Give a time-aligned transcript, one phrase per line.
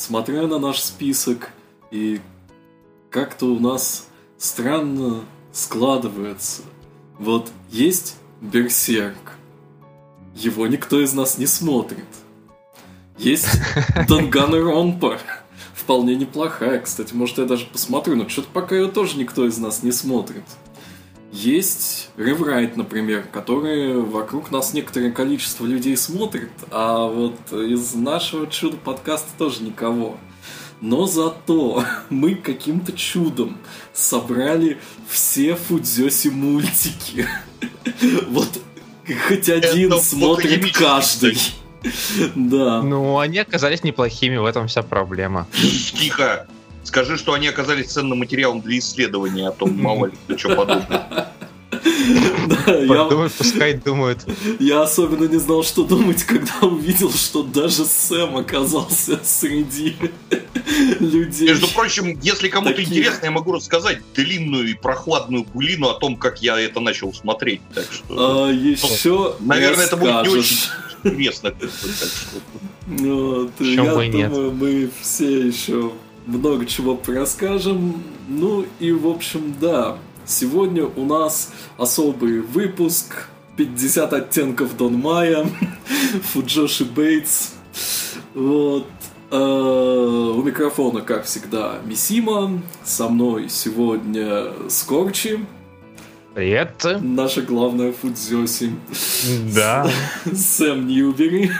[0.00, 1.50] смотря на наш список,
[1.90, 2.20] и
[3.10, 4.08] как-то у нас
[4.38, 5.20] странно
[5.52, 6.62] складывается.
[7.18, 9.36] Вот есть Берсерк.
[10.34, 12.06] Его никто из нас не смотрит.
[13.18, 13.48] Есть
[14.08, 15.18] Данганронпа.
[15.74, 17.12] Вполне неплохая, кстати.
[17.12, 20.44] Может, я даже посмотрю, но что-то пока ее тоже никто из нас не смотрит.
[21.32, 29.28] Есть Реврайт, например, который вокруг нас некоторое количество людей смотрит, а вот из нашего чудо-подкаста
[29.38, 30.18] тоже никого.
[30.80, 33.58] Но зато мы каким-то чудом
[33.92, 37.26] собрали все Фудзёси мультики.
[38.28, 38.48] Вот
[39.28, 41.38] хоть один Это смотрит каждый.
[42.34, 42.82] Да.
[42.82, 45.46] Ну, они оказались неплохими, в этом вся проблема.
[45.54, 46.46] Тихо!
[46.90, 50.88] Скажи, что они оказались ценным материалом для исследования, а то мало ли что подумать.
[52.66, 54.26] Подумай, пускай думают.
[54.58, 59.94] Я особенно не знал, что думать, когда увидел, что даже Сэм оказался среди
[60.98, 61.46] людей.
[61.46, 66.42] Между прочим, если кому-то интересно, я могу рассказать длинную и прохладную булину о том, как
[66.42, 67.60] я это начал смотреть.
[67.72, 70.56] Так что, а, еще наверное, это будет не очень
[71.04, 71.54] интересно.
[72.88, 75.92] Вот, я думаю, мы все еще
[76.38, 78.02] много чего расскажем.
[78.28, 79.98] Ну и, в общем, да,
[80.30, 85.44] Сегодня у нас особый выпуск 50 оттенков Дон Майя,
[86.32, 87.54] Фуджоши Бейтс.
[88.34, 88.86] Вот.
[89.32, 92.62] Э, у микрофона, как всегда, Мисима.
[92.84, 95.44] Со мной сегодня Скорчи.
[96.32, 96.86] Привет.
[97.00, 98.70] Наша главная Фудзёси.
[99.52, 99.90] Да.
[100.32, 101.50] Сэм Ньюбери.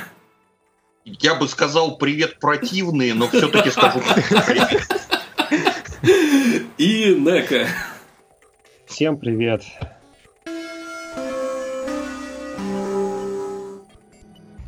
[1.18, 4.88] Я бы сказал привет противные, но все-таки скажу привет.
[6.78, 7.66] И Нека.
[8.86, 9.64] Всем привет.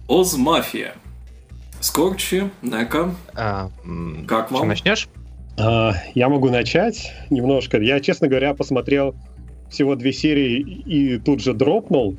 [0.08, 0.94] Оз Мафия.
[1.80, 3.14] Скорчи, Нека.
[3.34, 3.70] А,
[4.28, 4.68] как вам?
[4.68, 5.08] начнешь?
[5.58, 7.80] А, я могу начать немножко.
[7.80, 9.14] Я, честно говоря, посмотрел
[9.70, 12.18] всего две серии и тут же дропнул.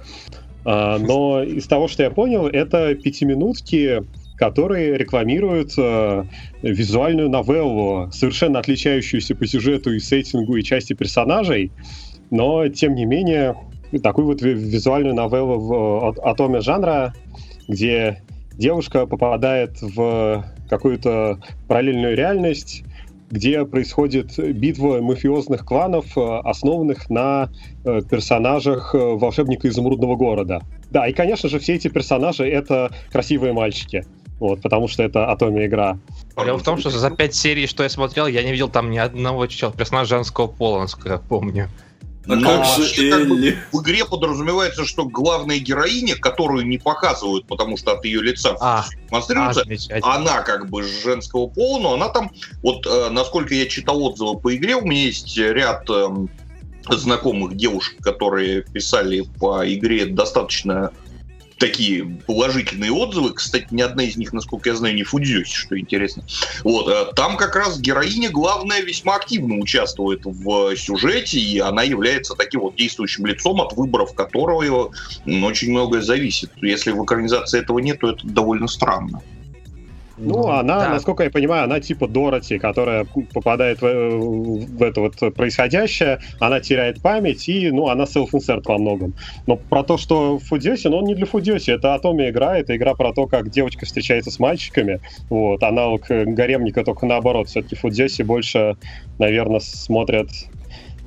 [0.65, 4.03] А, но из того, что я понял, это пятиминутки
[4.35, 6.25] которые рекламируют э,
[6.63, 11.71] визуальную новеллу, совершенно отличающуюся по сюжету и сеттингу и части персонажей,
[12.31, 13.55] но, тем не менее,
[14.01, 17.13] такую вот визуальную новеллу в атоме жанра,
[17.67, 18.23] где
[18.57, 22.83] девушка попадает в какую-то параллельную реальность,
[23.33, 27.49] где происходит битва мафиозных кланов, э, основанных на
[27.83, 30.61] э, персонажах э, волшебника изумрудного города.
[30.91, 34.05] Да, и, конечно же, все эти персонажи— это красивые мальчики.
[34.39, 35.97] Вот, потому что это атомия игра.
[36.37, 38.97] Дело в том, что за пять серий, что я смотрел, я не видел там ни
[38.99, 41.69] одного персонажа женского пола, насколько я помню.
[42.25, 47.45] А Но как же как бы, в игре подразумевается, что главная героиня, которую не показывают,
[47.47, 49.65] потому что от ее лица а, демонстрируется,
[50.01, 52.31] а, она как бы женского пола, но она там,
[52.61, 56.07] вот э, насколько я читал отзывы по игре, у меня есть ряд э,
[56.89, 60.91] знакомых девушек, которые писали по игре достаточно
[61.57, 63.33] такие положительные отзывы.
[63.33, 66.23] Кстати, ни одна из них, насколько я знаю, не Фудзюси, что интересно.
[66.63, 72.35] Вот, э, там как раз героиня главная весьма активно участвует в сюжете, и она является
[72.35, 74.91] таким вот действующим лицом, от выборов которого
[75.25, 76.51] очень многое зависит.
[76.61, 79.21] Если в экранизации этого нет, то это довольно странно.
[80.17, 80.89] Ну, она, да.
[80.89, 87.01] насколько я понимаю, она типа Дороти, которая попадает в, в это вот происходящее, она теряет
[87.01, 89.15] память, и, ну, она self-insert во многом.
[89.47, 92.93] Но про то, что Фудзёси, ну, он не для Фудзёси, это Атоми игра, это игра
[92.93, 98.75] про то, как девочка встречается с мальчиками, вот, аналог гаремника, только наоборот, все-таки Фудзёси больше,
[99.17, 100.29] наверное, смотрят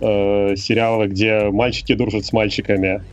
[0.01, 3.05] э, сериалы, где мальчики дружат с мальчиками.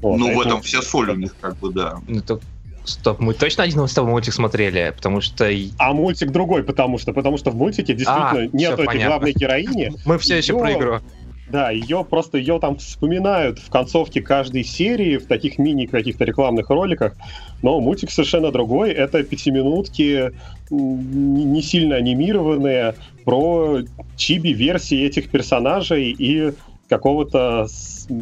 [0.00, 1.96] Вот, ну, а в этом вся соль у них, как бы, да.
[2.08, 2.40] Это
[2.84, 5.48] Стоп, мы точно один с тобой мультик смотрели, потому что...
[5.78, 9.08] А мультик другой, потому что, потому что в мультике действительно а, нет этой понятно.
[9.08, 9.92] главной героини.
[10.04, 11.00] Мы все еще про игру.
[11.48, 16.70] Да, ее просто ее там вспоминают в концовке каждой серии, в таких мини каких-то рекламных
[16.70, 17.14] роликах.
[17.60, 18.90] Но мультик совершенно другой.
[18.90, 20.32] Это пятиминутки,
[20.70, 23.80] не сильно анимированные, про
[24.16, 26.54] чиби-версии этих персонажей и
[26.88, 27.66] какого-то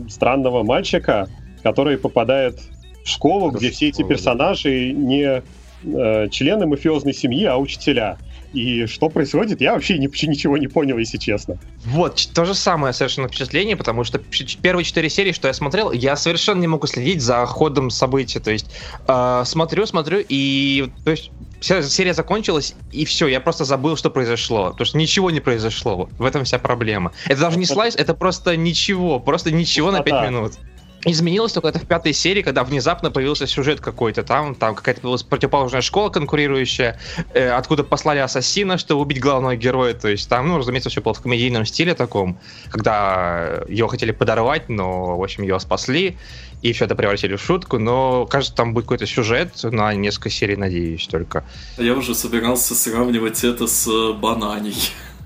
[0.09, 1.29] странного мальчика,
[1.63, 2.59] который попадает
[3.11, 5.43] школу, где все эти персонажи не
[5.85, 8.19] э, члены мафиозной семьи, а учителя.
[8.53, 11.59] И что происходит, я вообще ничего не понял, если честно.
[11.85, 14.21] Вот, то же самое совершенно впечатление, потому что
[14.63, 18.41] первые четыре серии, что я смотрел, я совершенно не могу следить за ходом событий.
[18.41, 18.67] То есть
[19.07, 21.31] э, смотрю, смотрю, и то есть
[21.61, 24.71] вся серия закончилась, и все, я просто забыл, что произошло.
[24.71, 26.09] Потому что ничего не произошло.
[26.19, 27.13] В этом вся проблема.
[27.27, 30.55] Это даже не слайс, это просто ничего, просто ничего на пять минут.
[31.05, 34.23] Изменилось только это в пятой серии, когда внезапно появился сюжет какой-то.
[34.23, 36.99] Там, там какая-то появилась противоположная школа конкурирующая,
[37.33, 41.15] э, откуда послали ассасина, чтобы убить главного героя, то есть там, ну, разумеется, все было
[41.15, 42.39] в комедийном стиле таком,
[42.71, 46.19] когда ее хотели подорвать, но, в общем, ее спасли,
[46.61, 50.57] и все это превратили в шутку, но, кажется, там будет какой-то сюжет на несколько серий,
[50.57, 51.45] надеюсь, только.
[51.79, 54.77] Я уже собирался сравнивать это с э, Бананей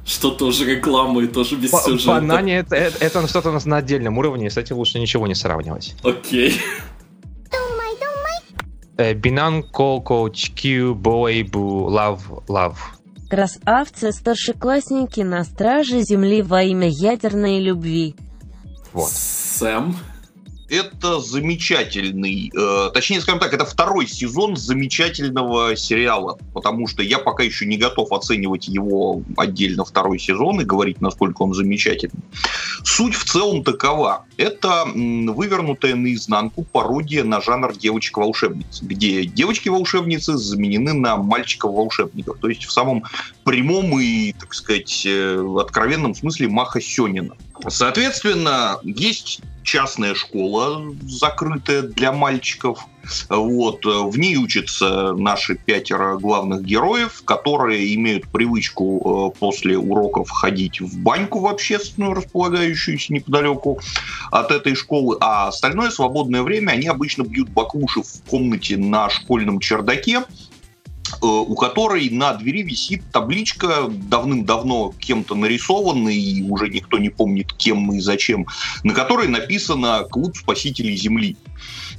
[0.05, 2.21] что тоже реклама и тоже без сюжета.
[2.21, 5.35] Банане это, это, это что-то у нас на отдельном уровне, с этим лучше ничего не
[5.35, 5.95] сравнивать.
[6.03, 6.61] Окей.
[8.97, 12.97] Бинан, Коко, Чкью, Бой, Бу, Лав, Лав.
[13.29, 18.15] Красавцы, старшеклассники на страже Земли во имя ядерной любви.
[18.93, 19.11] Вот.
[19.11, 19.97] Сэм?
[20.69, 27.43] Это замечательный, э, точнее, скажем так, это второй сезон замечательного сериала, потому что я пока
[27.43, 32.22] еще не готов оценивать его отдельно второй сезон и говорить, насколько он замечательный.
[32.84, 34.25] Суть в целом такова.
[34.37, 42.72] Это вывернутая наизнанку пародия на жанр девочек-волшебниц, где девочки-волшебницы заменены на мальчиков-волшебников, то есть в
[42.72, 43.05] самом
[43.44, 47.34] прямом и, так сказать, э, откровенном смысле Маха Сёнина.
[47.69, 52.87] Соответственно, есть частная школа, закрытая для мальчиков.
[53.28, 53.84] Вот.
[53.84, 60.99] В ней учатся наши пятеро главных героев, которые имеют привычку э, после уроков ходить в
[60.99, 63.81] баньку в общественную, располагающуюся неподалеку
[64.31, 69.61] от этой школы, а остальное свободное время они обычно бьют баклуши в комнате на школьном
[69.61, 70.44] чердаке, Э,
[71.21, 77.93] у которой на двери висит табличка, давным-давно кем-то нарисованная, и уже никто не помнит, кем
[77.93, 78.47] и зачем,
[78.83, 81.37] на которой написано «Клуб спасителей Земли».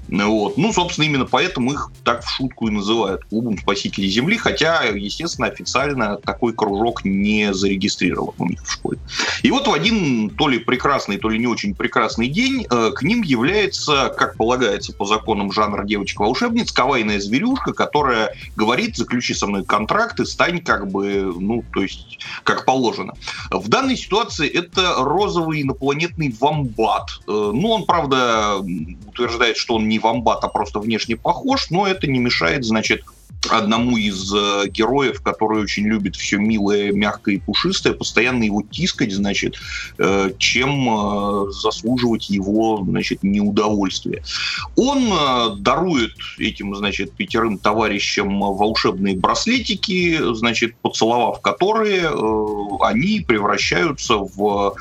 [0.07, 0.57] Вот.
[0.57, 5.47] Ну, собственно, именно поэтому их так в шутку и называют клубом спасителей Земли, хотя, естественно,
[5.47, 8.99] официально такой кружок не зарегистрирован у них в школе.
[9.41, 13.01] И вот в один то ли прекрасный, то ли не очень прекрасный день э, к
[13.01, 19.63] ним является, как полагается по законам жанра девочка-волшебниц, кавайная зверюшка, которая говорит, заключи со мной
[19.63, 23.13] контракт и стань как бы, ну, то есть, как положено.
[23.49, 27.09] В данной ситуации это розовый инопланетный вамбат.
[27.27, 28.61] Э, ну, он, правда,
[29.19, 33.03] утверждает, что он не вамбат, а просто внешне похож, но это не мешает, значит,
[33.49, 39.11] одному из э, героев, который очень любит все милое, мягкое и пушистое, постоянно его тискать,
[39.13, 39.55] значит,
[39.97, 44.23] э, чем э, заслуживать его, значит, неудовольствие.
[44.75, 52.09] Он дарует этим, значит, пятерым товарищам волшебные браслетики, значит, поцеловав которые,
[52.81, 54.75] они превращаются в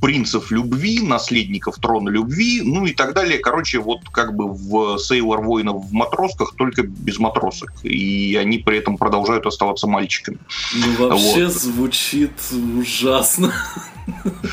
[0.00, 3.38] принцев любви, наследников трона любви, ну и так далее.
[3.38, 7.72] Короче, вот как бы в Сейлор воинов в матросках, только без матросок.
[7.82, 10.38] И они при этом продолжают оставаться мальчиками.
[10.74, 11.54] Ну, вообще вот.
[11.54, 12.32] звучит
[12.78, 13.52] ужасно.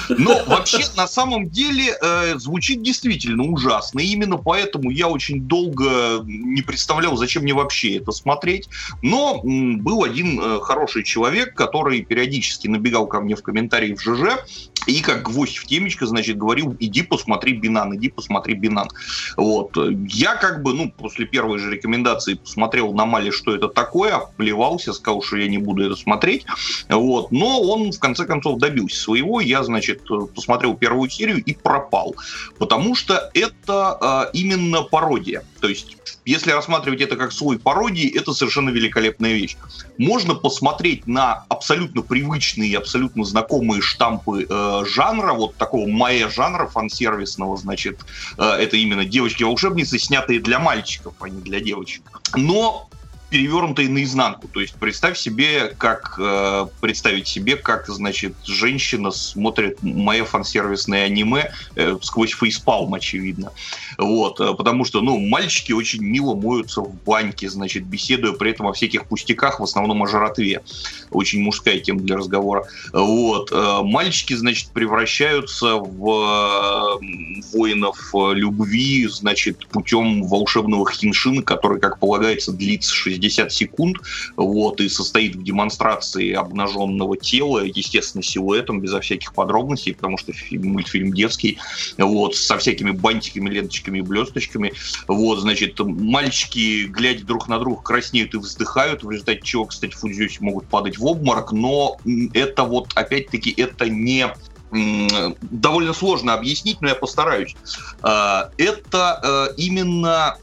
[0.10, 4.00] Но вообще, на самом деле, э, звучит действительно ужасно.
[4.00, 8.68] И именно поэтому я очень долго не представлял, зачем мне вообще это смотреть.
[9.02, 14.02] Но м, был один э, хороший человек, который периодически набегал ко мне в комментарии в
[14.02, 14.40] ЖЖ
[14.88, 18.88] и как гвоздь в темечко, значит, говорил, иди посмотри Бинан, иди посмотри Бинан.
[19.36, 19.78] Вот.
[20.08, 24.94] Я как бы, ну, после первой же рекомендации посмотрел на Мали, что это такое, плевался,
[24.94, 26.46] сказал, что я не буду это смотреть.
[26.90, 27.32] Вот.
[27.32, 30.04] Но он, в конце концов, добился своего я, значит,
[30.36, 32.16] посмотрел первую серию и пропал.
[32.58, 35.44] Потому что это э, именно пародия.
[35.64, 35.96] То есть,
[36.26, 39.56] если рассматривать это как свой пародии, это совершенно великолепная вещь.
[39.98, 47.56] Можно посмотреть на абсолютно привычные, абсолютно знакомые штампы э, жанра, вот такого майя жанра фан-сервисного,
[47.56, 48.02] значит,
[48.38, 52.04] э, это именно девочки-волшебницы, снятые для мальчиков, а не для девочек.
[52.36, 52.90] Но
[53.34, 54.48] перевернутые наизнанку.
[54.48, 61.52] То есть представь себе, как э, представить себе, как, значит, женщина смотрит мое фан-сервисное аниме
[61.76, 63.52] э, сквозь фейспалм, очевидно.
[63.98, 68.68] Вот, э, потому что, ну, мальчики очень мило моются в баньке, значит, беседуя при этом
[68.68, 70.62] о всяких пустяках, в основном о жратве.
[71.10, 72.68] Очень мужская тема для разговора.
[72.92, 81.98] Вот, э, мальчики, значит, превращаются в э, воинов любви, значит, путем волшебного хиншина, который, как
[81.98, 83.98] полагается, длится 60 60 секунд,
[84.36, 90.74] вот, и состоит в демонстрации обнаженного тела, естественно, силуэтом, безо всяких подробностей, потому что фильм,
[90.74, 91.58] мультфильм детский,
[91.98, 94.74] вот, со всякими бантиками, ленточками и блесточками,
[95.08, 100.42] вот, значит, мальчики, глядя друг на друга, краснеют и вздыхают, в результате чего, кстати, фудзюси
[100.42, 101.98] могут падать в обморок, но
[102.34, 104.34] это вот, опять-таки, это не
[104.74, 107.56] довольно сложно объяснить, но я постараюсь.
[108.02, 110.38] А, это э, именно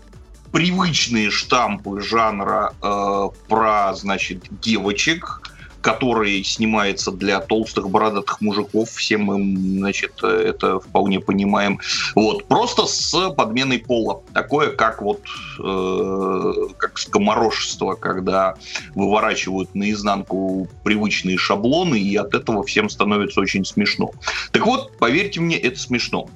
[0.53, 5.41] привычные штампы жанра э, про, значит, девочек,
[5.81, 9.37] который снимается для толстых бородатых мужиков, все мы,
[9.79, 11.81] значит, это вполне понимаем.
[12.15, 14.23] Вот, просто с подменой пола.
[14.35, 15.23] Такое, как вот,
[15.59, 18.57] э, как скоморошество, когда
[18.95, 24.11] выворачивают наизнанку привычные шаблоны, и от этого всем становится очень смешно.
[24.53, 26.29] Так вот, поверьте мне, это смешно.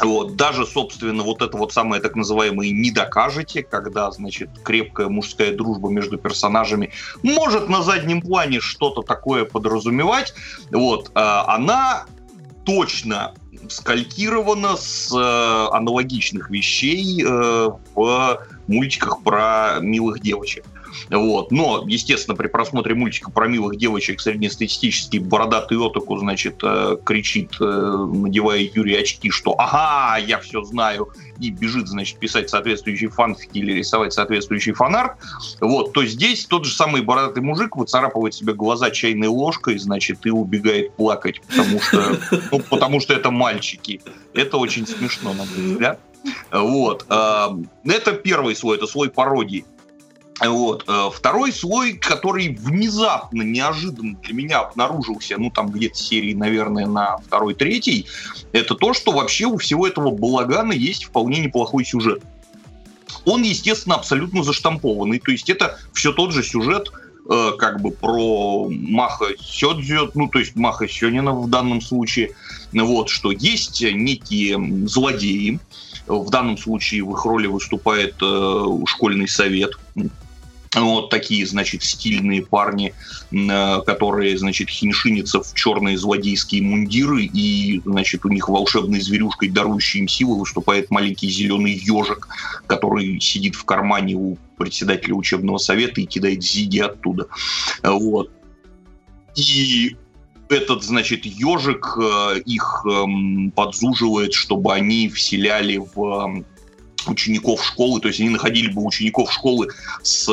[0.00, 5.54] Вот, даже, собственно, вот это вот самое так называемое «не докажете», когда, значит, крепкая мужская
[5.54, 6.90] дружба между персонажами
[7.22, 10.34] может на заднем плане что-то такое подразумевать,
[10.70, 12.06] вот, а, она
[12.64, 13.34] точно
[13.68, 20.64] скалькирована с э, аналогичных вещей э, в мультиках про милых девочек.
[21.10, 21.50] Вот.
[21.50, 27.64] Но, естественно, при просмотре мультика про милых девочек среднестатистический бородатый отоку, значит, э, кричит, э,
[27.64, 31.08] надевая Юрий очки, что «Ага, я все знаю»,
[31.38, 35.18] и бежит, значит, писать соответствующий фанфики или рисовать соответствующий фанарт,
[35.60, 40.30] вот, то здесь тот же самый бородатый мужик выцарапывает себе глаза чайной ложкой, значит, и
[40.30, 42.18] убегает плакать, потому что,
[42.52, 44.00] ну, потому что это мальчики.
[44.32, 46.00] Это очень смешно, на мой взгляд.
[46.50, 47.04] Вот.
[47.08, 47.48] Э,
[47.84, 49.64] это первый слой, это слой пародии.
[50.40, 50.84] Вот.
[50.88, 57.18] Э, второй слой, который внезапно, неожиданно для меня обнаружился, ну там где-то серии, наверное, на
[57.18, 58.06] второй, третий,
[58.52, 62.22] это то, что вообще у всего этого балагана есть вполне неплохой сюжет.
[63.24, 66.90] Он, естественно, абсолютно заштампованный, то есть это все тот же сюжет,
[67.30, 72.32] э, как бы про Маха Сёдзю, ну то есть Маха Сёнина в данном случае,
[72.72, 75.60] вот, что есть некие злодеи,
[76.06, 79.78] в данном случае в их роли выступает э, школьный совет,
[80.82, 82.94] вот такие, значит, стильные парни,
[83.30, 90.00] э, которые, значит, хиншинятся в черные злодейские мундиры, и, значит, у них волшебной зверюшкой, дарующей
[90.00, 92.28] им силы, выступает маленький зеленый ежик,
[92.66, 97.26] который сидит в кармане у председателя учебного совета и кидает зиги оттуда.
[97.82, 98.30] Вот.
[99.36, 99.96] И
[100.48, 106.44] этот, значит, ежик э, их эм, подзуживает, чтобы они вселяли в
[107.08, 109.68] учеников школы, то есть они находили бы учеников школы
[110.02, 110.26] с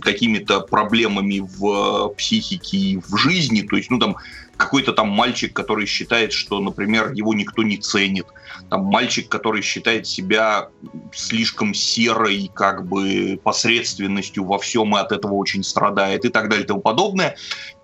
[0.00, 4.16] какими-то проблемами в психике и в жизни, то есть, ну, там,
[4.56, 8.26] какой-то там мальчик, который считает, что, например, его никто не ценит,
[8.70, 10.68] там мальчик, который считает себя
[11.12, 16.64] слишком серой, как бы посредственностью во всем и от этого очень страдает и так далее
[16.64, 17.36] и тому подобное.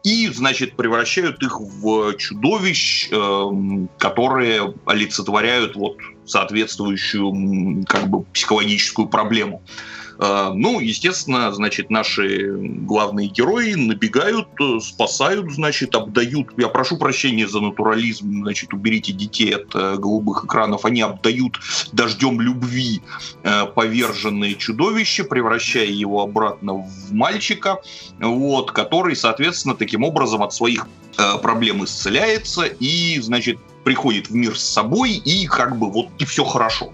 [0.04, 3.50] И, значит, превращают их в чудовищ, э,
[3.98, 5.96] которые олицетворяют вот
[6.30, 9.62] соответствующую как бы психологическую проблему.
[10.20, 16.48] А, ну, естественно, значит, наши главные герои набегают, э, спасают, значит, обдают.
[16.56, 20.84] Я прошу прощения за натурализм, значит, уберите детей от э, голубых экранов.
[20.84, 21.60] Они обдают
[21.92, 23.00] дождем любви
[23.44, 27.80] э, поверженные чудовища, превращая его обратно в мальчика,
[28.18, 30.86] вот, который, соответственно, таким образом от своих
[31.42, 33.58] проблем исцеляется и, значит,
[33.88, 36.92] приходит в мир с собой и как бы вот и все хорошо.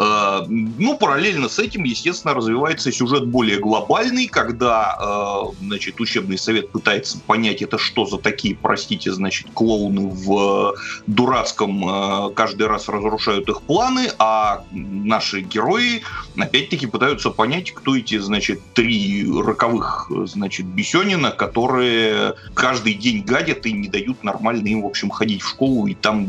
[0.00, 6.70] Э, ну, параллельно с этим, естественно, развивается сюжет более глобальный, когда, э, значит, учебный совет
[6.70, 10.74] пытается понять, это что за такие, простите, значит, клоуны в
[11.06, 16.02] дурацком э, каждый раз разрушают их планы, а наши герои,
[16.34, 23.72] опять-таки, пытаются понять, кто эти, значит, три роковых, значит, Бесенина, которые каждый день гадят и
[23.72, 26.26] не дают нормально им, в общем, ходить в школу и там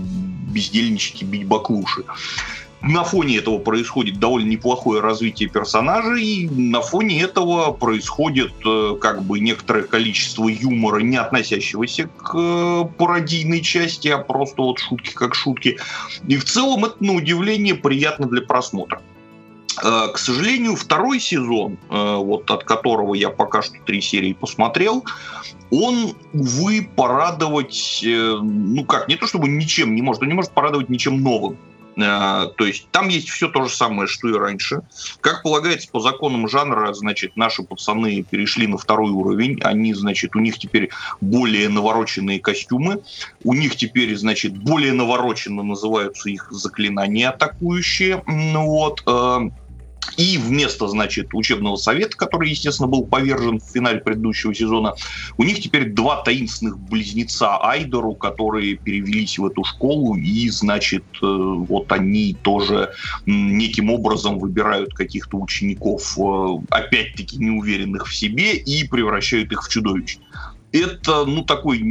[0.52, 2.04] бездельничать и бить баклуши
[2.82, 9.24] на фоне этого происходит довольно неплохое развитие персонажей, и на фоне этого происходит э, как
[9.24, 15.36] бы некоторое количество юмора, не относящегося к э, пародийной части, а просто вот шутки как
[15.36, 15.78] шутки.
[16.28, 19.00] И в целом это, на удивление, приятно для просмотра.
[19.84, 25.06] Э, к сожалению, второй сезон, вот от которого я пока что три серии посмотрел,
[25.70, 30.90] он, увы, порадовать, ну как, не то чтобы ничем не может, он не может порадовать
[30.90, 31.58] ничем новым.
[31.98, 34.82] Э, то есть там есть все то же самое, что и раньше.
[35.22, 39.60] Как полагается по законам жанра, значит, наши пацаны перешли на второй уровень.
[39.62, 43.02] Они, значит, у них теперь более навороченные костюмы.
[43.44, 48.24] У них теперь, значит, более навороченно называются их заклинания атакующие.
[48.28, 49.04] Вот.
[50.18, 54.94] И вместо, значит, учебного совета, который, естественно, был повержен в финале предыдущего сезона,
[55.38, 61.26] у них теперь два таинственных близнеца Айдору, которые перевелись в эту школу, и, значит, э,
[61.26, 62.92] вот они тоже
[63.26, 70.18] неким образом выбирают каких-то учеников, э, опять-таки, неуверенных в себе, и превращают их в чудовищ.
[70.72, 71.84] Это, ну, такой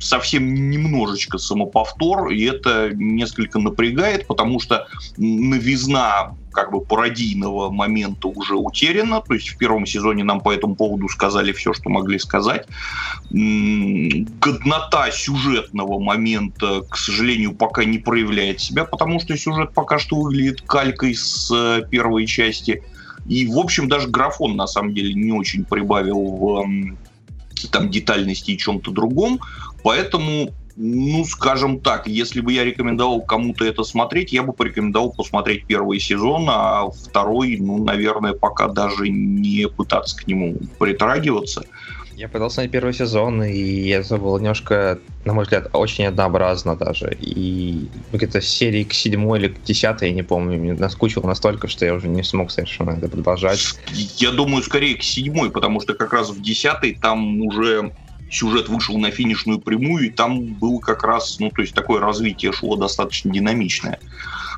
[0.00, 4.86] совсем немножечко самоповтор, и это несколько напрягает, потому что
[5.18, 9.20] новизна как бы пародийного момента уже утеряна.
[9.20, 12.66] То есть в первом сезоне нам по этому поводу сказали все, что могли сказать.
[13.30, 20.62] Годнота сюжетного момента, к сожалению, пока не проявляет себя, потому что сюжет пока что выглядит
[20.62, 22.82] калькой с э, первой части.
[23.26, 26.66] И, в общем, даже графон, на самом деле, не очень прибавил в
[27.70, 29.40] там детальности и чем-то другом.
[29.82, 30.50] Поэтому
[30.82, 36.00] ну, скажем так, если бы я рекомендовал кому-то это смотреть, я бы порекомендовал посмотреть первый
[36.00, 41.64] сезон, а второй, ну, наверное, пока даже не пытаться к нему притрагиваться.
[42.16, 47.14] Я пытался на первый сезон, и это было немножко, на мой взгляд, очень однообразно даже.
[47.20, 51.84] И где-то серии к седьмой или к десятой, я не помню, мне наскучило настолько, что
[51.84, 53.60] я уже не смог совершенно это продолжать.
[54.16, 57.92] Я думаю, скорее к седьмой, потому что как раз в десятой там уже
[58.30, 62.52] сюжет вышел на финишную прямую, и там было как раз, ну, то есть такое развитие
[62.52, 63.98] шло достаточно динамичное.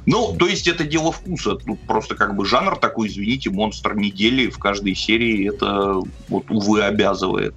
[0.05, 1.55] Ну, то есть это дело вкуса.
[1.55, 6.83] Тут просто как бы жанр такой, извините, монстр недели в каждой серии это, вот, увы,
[6.83, 7.55] обязывает.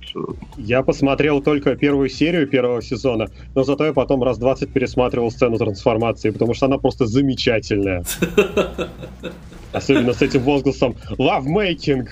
[0.57, 5.57] Я посмотрел только первую серию первого сезона, но зато я потом раз 20 пересматривал сцену
[5.57, 8.05] трансформации, потому что она просто замечательная.
[9.71, 12.07] Особенно с этим возгласом «Love making!»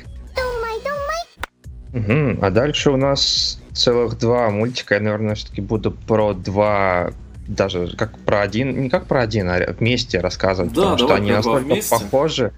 [1.93, 2.39] Угу.
[2.41, 4.95] А дальше у нас целых два мультика.
[4.95, 7.11] Я, наверное, все-таки буду про два
[7.47, 11.31] даже как про один, не как про один, а вместе рассказывать, да, потому что они
[11.31, 11.89] настолько вместе.
[11.89, 12.53] похожи.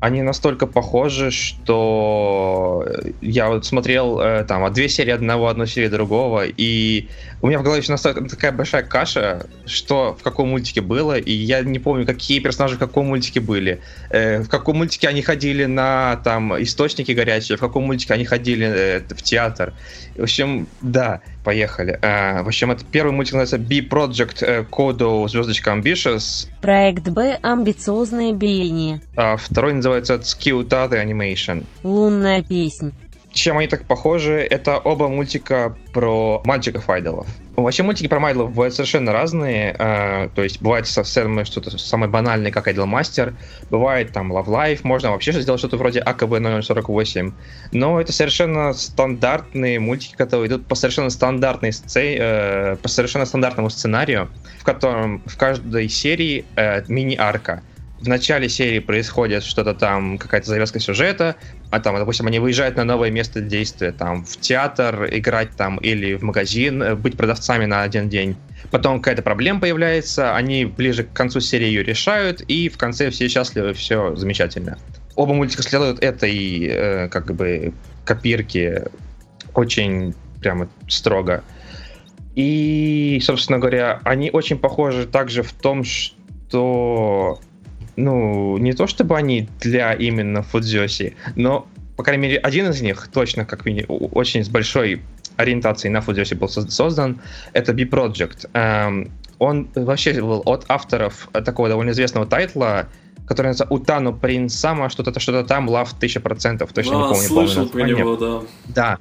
[0.00, 2.86] Они настолько похожи, что
[3.20, 7.08] я вот смотрел э, там две серии одного, одну серию другого, и
[7.42, 11.32] у меня в голове еще настолько такая большая каша, что в каком мультике было, и
[11.32, 13.80] я не помню, какие персонажи в каком мультике были.
[14.10, 18.66] Э, в каком мультике они ходили на там источники горячие, в каком мультике они ходили
[18.66, 19.74] э, в театр.
[20.16, 21.98] В общем, да, поехали.
[22.02, 26.48] Э, в общем, это первый мультик называется B-Project э, Kodo звездочка Ambitious.
[26.60, 29.00] Проект Б амбициозное биение.
[29.16, 31.64] А второй называется Skill Tate Animation.
[31.82, 32.92] Лунная песня
[33.32, 37.26] чем они так похожи, это оба мультика про мальчиков-айдолов.
[37.56, 39.74] Вообще мультики про айдолов бывают совершенно разные.
[39.78, 43.34] Э, то есть бывает совсем что-то самое банальное, как Idol Master.
[43.70, 44.80] Бывает там Love Life.
[44.82, 47.32] Можно вообще сделать что-то вроде АКБ 048.
[47.72, 53.70] Но это совершенно стандартные мультики, которые идут по совершенно стандартной сцене, э, по совершенно стандартному
[53.70, 57.62] сценарию, в котором в каждой серии э, мини-арка
[58.00, 61.36] в начале серии происходит что-то там, какая-то завязка сюжета,
[61.70, 66.14] а там, допустим, они выезжают на новое место действия, там, в театр играть там или
[66.14, 68.36] в магазин, э, быть продавцами на один день.
[68.70, 73.28] Потом какая-то проблема появляется, они ближе к концу серии ее решают, и в конце все
[73.28, 74.78] счастливы, все замечательно.
[75.14, 78.86] Оба мультика следуют этой, э, как бы, копирке
[79.54, 81.44] очень прямо строго.
[82.34, 87.40] И, собственно говоря, они очень похожи также в том, что
[87.96, 93.08] ну, не то чтобы они для именно Фудзёси, но, по крайней мере, один из них
[93.12, 95.02] точно, как минимум, очень с большой
[95.36, 97.20] ориентацией на Фудзёси был создан,
[97.52, 98.50] это B-Project.
[98.52, 102.88] Эм, он вообще был от авторов такого довольно известного тайтла,
[103.26, 107.28] который называется Утану Принсама, что-то что-то там, Love 1000%, точно а, не помню.
[107.28, 108.40] слышал про него, да.
[108.66, 108.98] Да,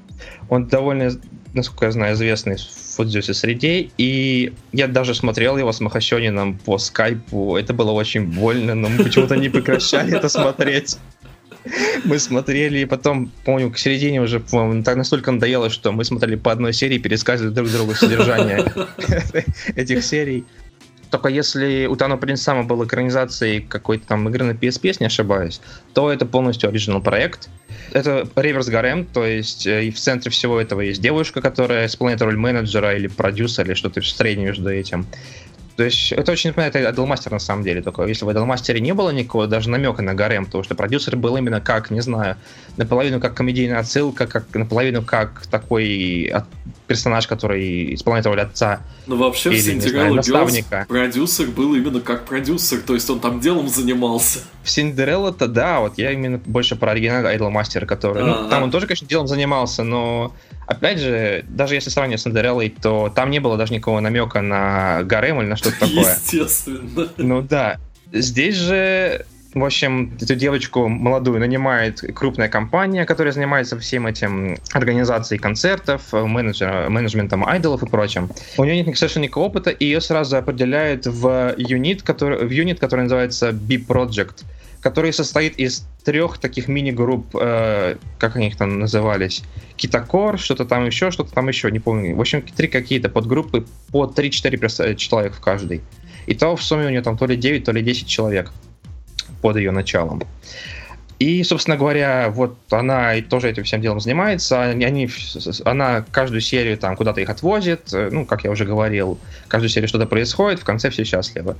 [0.50, 1.12] он довольно,
[1.54, 2.58] насколько я знаю, известный
[2.96, 8.76] Фудзюсе среде, и я даже смотрел его с Махащонином по скайпу, это было очень больно,
[8.76, 10.98] но мы почему-то не прекращали это смотреть.
[12.06, 16.52] Мы смотрели, и потом, помню, к середине уже так настолько надоело, что мы смотрели по
[16.52, 18.72] одной серии, пересказывали друг другу содержание
[19.76, 20.46] этих серий.
[21.10, 25.62] Только если у Тано Принсама был экранизацией какой-то там игры на PSP, если не ошибаюсь,
[25.94, 27.50] то это полностью оригинал проект.
[27.94, 32.22] Это реверс гарем, то есть э, и в центре всего этого есть девушка, которая исполняет
[32.22, 35.08] роль менеджера или продюсера, или что-то среднее между этим.
[35.80, 37.82] То есть это очень напоминает Idolmaster на самом деле.
[37.82, 41.38] Только если в Idolmaster не было никакого даже намека на гарем, потому что продюсер был
[41.38, 42.36] именно как, не знаю,
[42.76, 46.34] наполовину как комедийная отсылка, как наполовину как такой
[46.88, 48.82] персонаж, который исполняет роль отца.
[49.08, 50.86] Ну вообще или, в наставника.
[50.90, 54.40] продюсер был именно как продюсер, то есть он там делом занимался.
[54.70, 58.24] В Cinderella-то да, вот я именно больше про оригинальный Idolmaster, который...
[58.24, 60.34] Ну, там он тоже, конечно, делом занимался, но
[60.68, 65.02] Опять же, даже если сравнивать с Сандереллой, то там не было даже никакого намека на
[65.02, 66.14] гарем или на что-то такое.
[66.16, 67.10] Естественно.
[67.18, 67.80] Ну да.
[68.14, 75.40] Здесь же в общем, эту девочку молодую нанимает крупная компания, которая занимается всем этим организацией
[75.40, 78.30] концертов, менеджер, менеджментом айдолов и прочим.
[78.58, 82.80] У нее нет совершенно никакого опыта, и ее сразу определяют в юнит, который, в юнит,
[82.80, 84.44] который называется B-Project
[84.82, 89.44] который состоит из трех таких мини-групп, э, как они их там назывались,
[89.76, 92.16] Китакор, что-то там еще, что-то там еще, не помню.
[92.16, 95.82] В общем, три какие-то подгруппы по 3-4 человек в каждой.
[96.28, 98.54] И того в сумме у нее там то ли 9, то ли 10 человек.
[99.42, 100.24] Под ее началом.
[101.20, 104.62] И, собственно говоря, вот она и тоже этим всем делом занимается.
[104.62, 105.10] Они,
[105.66, 107.92] она каждую серию там куда-то их отвозит.
[107.92, 111.58] Э, ну, как я уже говорил, каждую серию что-то происходит, в конце все счастливы.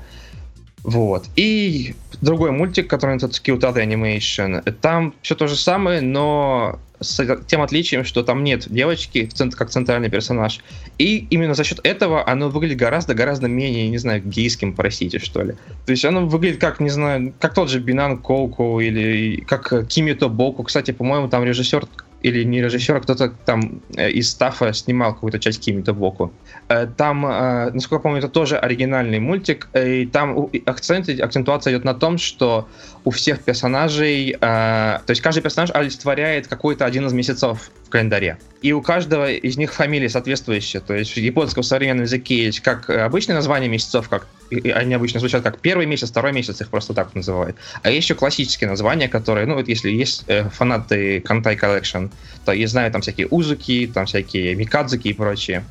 [0.84, 1.26] Вот.
[1.36, 7.26] И другой мультик, который называется Cute Other Animation, там все то же самое, но с
[7.48, 10.60] тем отличием, что там нет девочки как центральный персонаж.
[10.98, 15.54] И именно за счет этого оно выглядит гораздо-гораздо менее, не знаю, гейским, простите, что ли.
[15.86, 20.28] То есть оно выглядит как, не знаю, как тот же Бинан Колку или как Кимито
[20.28, 20.64] Боку.
[20.64, 21.88] Кстати, по-моему, там режиссер
[22.22, 26.32] или не режиссер, а кто-то там э, из стафа снимал какую-то часть Кимито Боку.
[26.68, 31.86] Э, там, э, насколько я помню, это тоже оригинальный мультик, и там акцент, акцентуация идет
[31.86, 32.68] на том, что
[33.06, 38.38] у всех персонажей, то есть каждый персонаж олицетворяет какой-то один из месяцев в календаре.
[38.62, 40.82] И у каждого из них фамилия соответствующая.
[40.82, 45.44] То есть в японском современном языке есть как обычные названия месяцев, как они обычно звучат
[45.44, 47.56] как первый месяц, второй месяц, их просто так называют.
[47.82, 52.12] А есть еще классические названия, которые, ну, вот если есть э, фанаты Кантай Collection,
[52.46, 55.64] то я знаю там всякие Узуки, там всякие Микадзуки и прочие.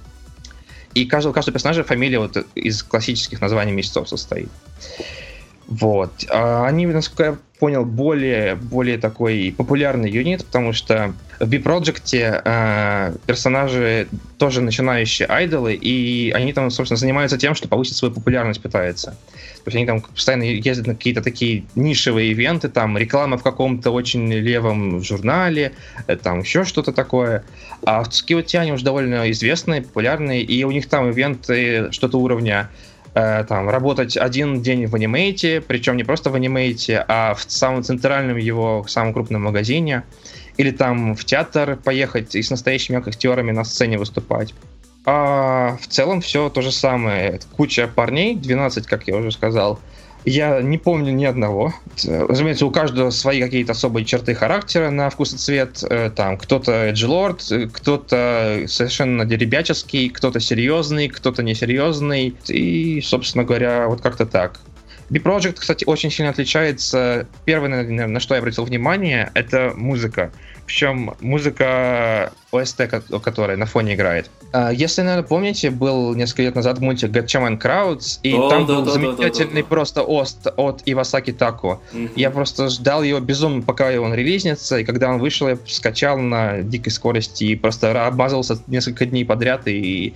[0.95, 4.49] И каждый, у каждого персонажа фамилия вот из классических названий месяцев состоит.
[5.67, 6.25] Вот.
[6.31, 13.17] А они, насколько я понял, более, более такой популярный юнит, потому что в B-Project э,
[13.27, 19.11] персонажи тоже начинающие айдолы, и они там, собственно, занимаются тем, что повысить свою популярность пытаются.
[19.11, 23.91] То есть они там постоянно ездят на какие-то такие нишевые ивенты, там реклама в каком-то
[23.91, 25.73] очень левом журнале,
[26.07, 27.45] э, там еще что-то такое.
[27.85, 32.69] А в Скиоте они уже довольно известные, популярные, и у них там ивенты что-то уровня
[33.19, 37.83] Э, там, работать один день в анимейте, причем не просто в анимейте, а в самом
[37.83, 40.05] центральном его, самом крупном магазине,
[40.57, 44.55] или там в театр поехать и с настоящими актерами на сцене выступать.
[45.05, 47.41] А в целом все то же самое.
[47.57, 49.81] Куча парней, 12, как я уже сказал,
[50.25, 51.75] я не помню ни одного.
[52.07, 55.83] Разумеется, у каждого свои какие-то особые черты характера на вкус и цвет.
[55.89, 62.35] Э, там кто-то эджлорд, кто-то совершенно деребяческий, кто-то серьезный, кто-то несерьезный.
[62.49, 64.61] И, собственно говоря, вот как-то так.
[65.11, 67.27] B-Project, кстати, очень сильно отличается.
[67.45, 70.31] Первое, на что я обратил внимание, это музыка.
[70.67, 72.83] Причем музыка ОСТ,
[73.23, 74.31] которая на фоне играет.
[74.53, 78.75] А, если, наверное, помните, был несколько лет назад мультик Gatchaman Crowds, и О, там да,
[78.75, 79.67] был да, замечательный да, да, да.
[79.67, 81.81] просто ост от Ивасаки Таку.
[81.93, 82.09] Угу.
[82.17, 86.61] Я просто ждал его безумно, пока он релизнится, и когда он вышел, я скачал на
[86.61, 90.15] дикой скорости и просто обмазался несколько дней подряд и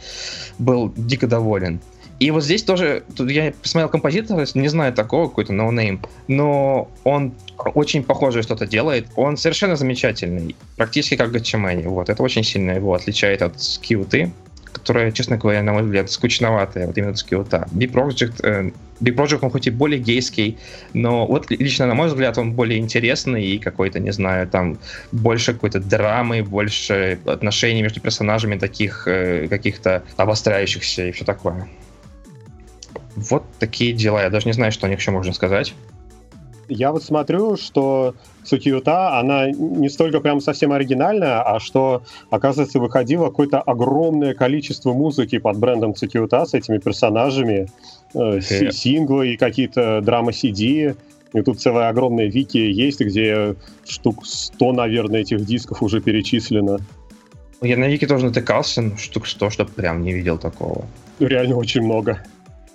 [0.59, 1.81] был дико доволен.
[2.23, 6.89] И вот здесь тоже, тут я посмотрел композитора, не знаю такого, какой-то ноунейм, но, но
[7.03, 7.33] он
[7.75, 9.09] очень похоже что-то делает.
[9.17, 11.83] Он совершенно замечательный, практически как Гачамани.
[11.83, 14.31] Вот, это очень сильно его отличает от Цукиуты,
[14.73, 17.67] которая, честно говоря, на мой взгляд, скучноватая, вот именно Цукиута.
[17.73, 20.59] B-Project, э, B-Project, он хоть и более гейский,
[20.95, 24.79] но вот лично, на мой взгляд, он более интересный и какой-то, не знаю, там
[25.11, 31.69] больше какой-то драмы, больше отношений между персонажами таких э, каких-то обостряющихся и все такое.
[33.17, 34.23] Вот такие дела.
[34.23, 35.75] Я даже не знаю, что о них еще можно сказать.
[36.69, 43.27] Я вот смотрю, что Сукиюта, она не столько прям совсем оригинальная, а что, оказывается, выходило
[43.27, 47.69] какое-то огромное количество музыки под брендом Цукиюта с этими персонажами,
[48.15, 50.97] э, синглы и какие-то драма-CD.
[51.35, 53.55] И тут целая огромная вики есть, где
[53.87, 56.79] штук 100, наверное, этих дисков уже перечислено.
[57.61, 60.87] Я на вики тоже натыкался, штук 100, чтобы прям не видел такого.
[61.21, 62.23] Реально очень много.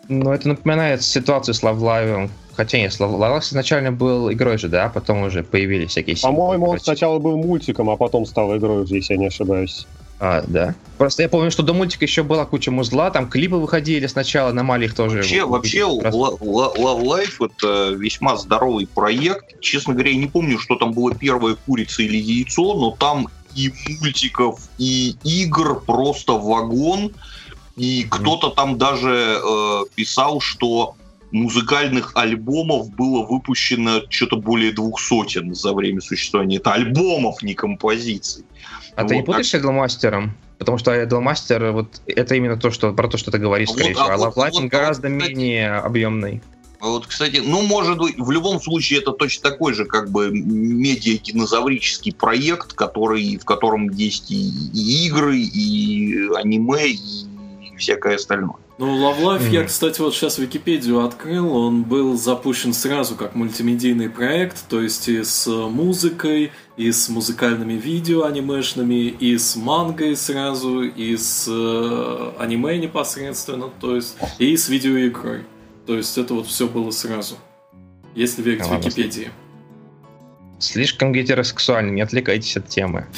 [0.09, 2.29] Ну, это напоминает ситуацию с Love Live.
[2.55, 6.17] Хотя нет, Love Live изначально был игрой же, да, а потом уже появились всякие...
[6.17, 9.85] По-моему, он сначала был мультиком, а потом стал игрой, если я не ошибаюсь.
[10.19, 10.73] А, да.
[10.97, 14.63] Просто я помню, что до мультика еще была куча музла, там клипы выходили сначала, на
[14.63, 15.17] малих тоже.
[15.17, 16.41] Вообще, вообще Love
[17.03, 19.59] Life это весьма здоровый проект.
[19.61, 23.71] Честно говоря, я не помню, что там было первое курица или яйцо, но там и
[23.99, 27.11] мультиков, и игр просто вагон.
[27.77, 30.95] И кто-то там даже э, писал, что
[31.31, 36.57] музыкальных альбомов было выпущено что-то более двух сотен за время существования.
[36.57, 38.45] Это альбомов, не композиций.
[38.95, 39.61] А вот, ты не путаешь так...
[39.61, 40.29] с Idolmaster?
[40.57, 44.03] Потому что Idolmaster, вот это именно то, что про то, что ты говоришь, скорее вот,
[44.03, 44.13] всего.
[44.13, 46.41] А, вот, вот, гораздо вот, менее объемный.
[46.79, 52.13] Вот, кстати, ну, может быть, в любом случае это точно такой же, как бы, медиа-динозаврический
[52.13, 56.97] проект, который, в котором есть и, и игры, и аниме, и
[57.77, 58.57] всякое остальное.
[58.77, 59.53] Ну, Love Life mm-hmm.
[59.53, 65.07] я, кстати, вот сейчас Википедию открыл, он был запущен сразу как мультимедийный проект, то есть
[65.09, 72.31] и с музыкой, и с музыкальными видео анимешными, и с мангой сразу, и с э,
[72.37, 75.43] аниме непосредственно, то есть и с видеоигрой.
[75.87, 77.37] То есть это вот все было сразу.
[78.13, 79.31] если верить а, Википедии.
[80.59, 83.07] Слишком гетеросексуальный, не отвлекайтесь от темы.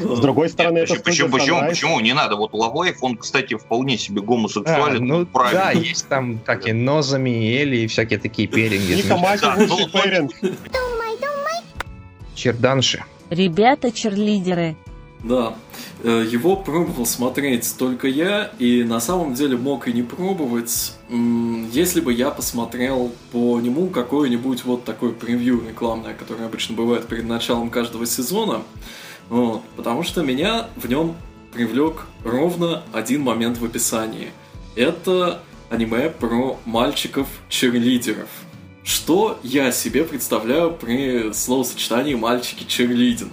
[0.00, 2.36] С другой стороны, Нет, это почему, почему, почему, не надо?
[2.36, 5.02] Вот Лавайф, он, кстати, вполне себе гомосексуален.
[5.02, 5.60] А, ну, правильно.
[5.60, 8.92] Да, есть там такие Нозами, Эли и всякие такие перинги.
[8.92, 10.32] Ника лучший ну, перинг.
[12.34, 13.04] Черданши.
[13.28, 14.76] Ребята черлидеры.
[15.22, 15.54] Да,
[16.02, 22.00] э, его пробовал смотреть только я, и на самом деле мог и не пробовать, если
[22.00, 27.68] бы я посмотрел по нему какое-нибудь вот такое превью рекламное, которое обычно бывает перед началом
[27.68, 28.62] каждого сезона.
[29.30, 31.16] Вот, потому что меня в нем
[31.52, 34.32] привлек ровно один момент в описании.
[34.74, 35.40] Это
[35.70, 38.28] аниме про мальчиков-черлидеров.
[38.82, 43.30] Что я себе представляю при словосочетании «мальчики-черлидин»?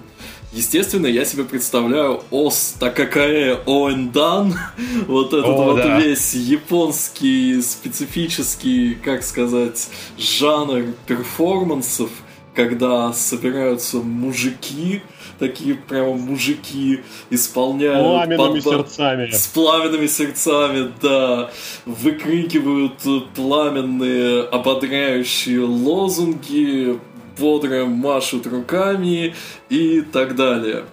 [0.54, 4.56] Естественно, я себе представляю ос такакае оэндан,
[5.08, 6.00] вот этот О, вот да.
[6.00, 12.12] весь японский специфический, как сказать, жанр перформансов,
[12.56, 15.02] когда собираются мужики,
[15.40, 18.04] такие прямо мужики исполняют...
[18.04, 18.74] Пламенными под...
[18.74, 19.32] сердцами.
[19.32, 21.52] С пламенными сердцами, да.
[21.86, 23.02] Выкрикивают
[23.36, 27.00] пламенные ободряющие лозунги,
[27.38, 29.36] бодро машут руками
[29.70, 30.86] и так далее.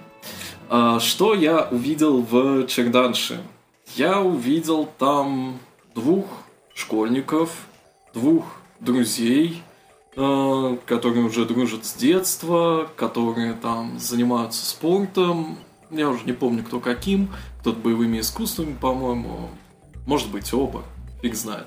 [0.68, 3.40] А что я увидел в Черданше?
[3.96, 5.58] Я увидел там
[5.94, 6.26] двух
[6.74, 7.50] школьников,
[8.12, 8.44] двух
[8.80, 9.73] друзей, Э,
[10.14, 15.58] которые уже дружат с детства, которые там занимаются спортом.
[15.90, 17.30] Я уже не помню, кто каким.
[17.60, 19.50] Кто-то боевыми искусствами, по-моему.
[20.06, 20.82] Может быть, оба.
[21.22, 21.66] Фиг знает.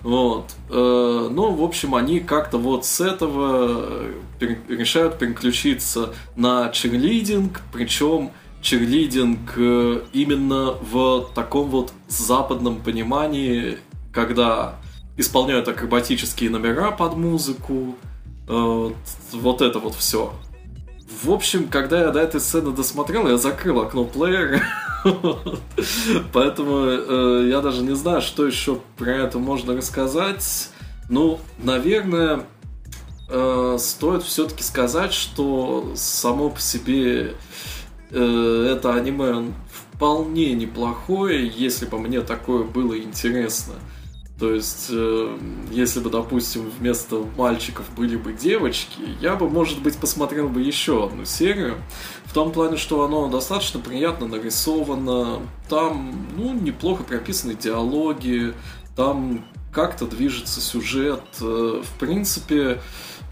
[0.00, 0.54] Вот.
[0.70, 4.06] Э, ну, в общем, они как-то вот с этого
[4.68, 13.78] решают переключиться на черлидинг, причем черлидинг э, именно в таком вот западном понимании,
[14.12, 14.76] когда
[15.16, 17.96] исполняют акробатические номера под музыку.
[18.48, 18.90] Э,
[19.32, 20.32] вот это вот все.
[21.22, 24.60] В общем, когда я до этой сцены досмотрел, я закрыл окно плеера.
[26.32, 30.70] Поэтому э, я даже не знаю, что еще про это можно рассказать.
[31.08, 32.46] Ну, наверное,
[33.28, 37.34] э, стоит все-таки сказать, что само по себе
[38.10, 39.52] э, это аниме
[39.92, 43.74] вполне неплохое, если бы мне такое было интересно.
[44.42, 45.38] То есть, э,
[45.70, 51.04] если бы, допустим, вместо мальчиков были бы девочки, я бы, может быть, посмотрел бы еще
[51.04, 51.76] одну серию.
[52.24, 58.52] В том плане, что оно достаточно приятно нарисовано, там, ну, неплохо прописаны диалоги,
[58.96, 61.22] там как-то движется сюжет.
[61.40, 62.80] Э, в принципе,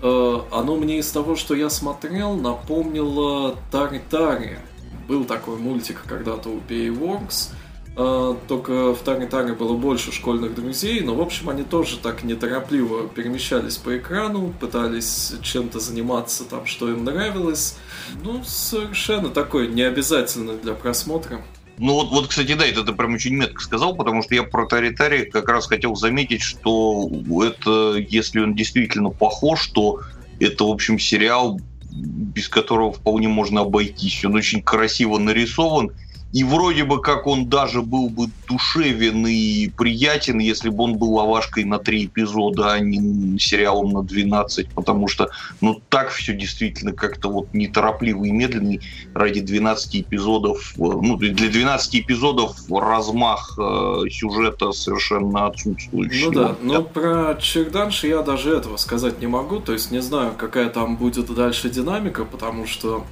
[0.00, 4.60] э, оно мне из того, что я смотрел, напомнило Тари-Тари.
[5.08, 11.14] Был такой мультик когда-то у Bayworks, а, только в Таре было больше школьных друзей, но,
[11.14, 17.04] в общем, они тоже так неторопливо перемещались по экрану, пытались чем-то заниматься там, что им
[17.04, 17.76] нравилось.
[18.22, 21.42] Ну, совершенно такой необязательный для просмотра.
[21.78, 24.66] Ну вот, вот, кстати, да, это ты прям очень метко сказал, потому что я про
[24.66, 27.10] Таритари как раз хотел заметить, что
[27.42, 30.00] это, если он действительно похож, то
[30.38, 31.58] это, в общем, сериал,
[31.90, 34.24] без которого вполне можно обойтись.
[34.24, 35.92] Он очень красиво нарисован,
[36.32, 41.14] и вроде бы как он даже был бы душевен и приятен, если бы он был
[41.14, 46.92] лавашкой на три эпизода, а не сериалом на 12, потому что, ну, так все действительно
[46.92, 48.80] как-то вот неторопливый и медленный
[49.12, 50.74] ради 12 эпизодов.
[50.76, 56.26] Э, ну, для 12 эпизодов размах э, сюжета совершенно отсутствующий.
[56.26, 60.34] Ну да, но про Черданши я даже этого сказать не могу, то есть не знаю,
[60.36, 63.04] какая там будет дальше динамика, потому что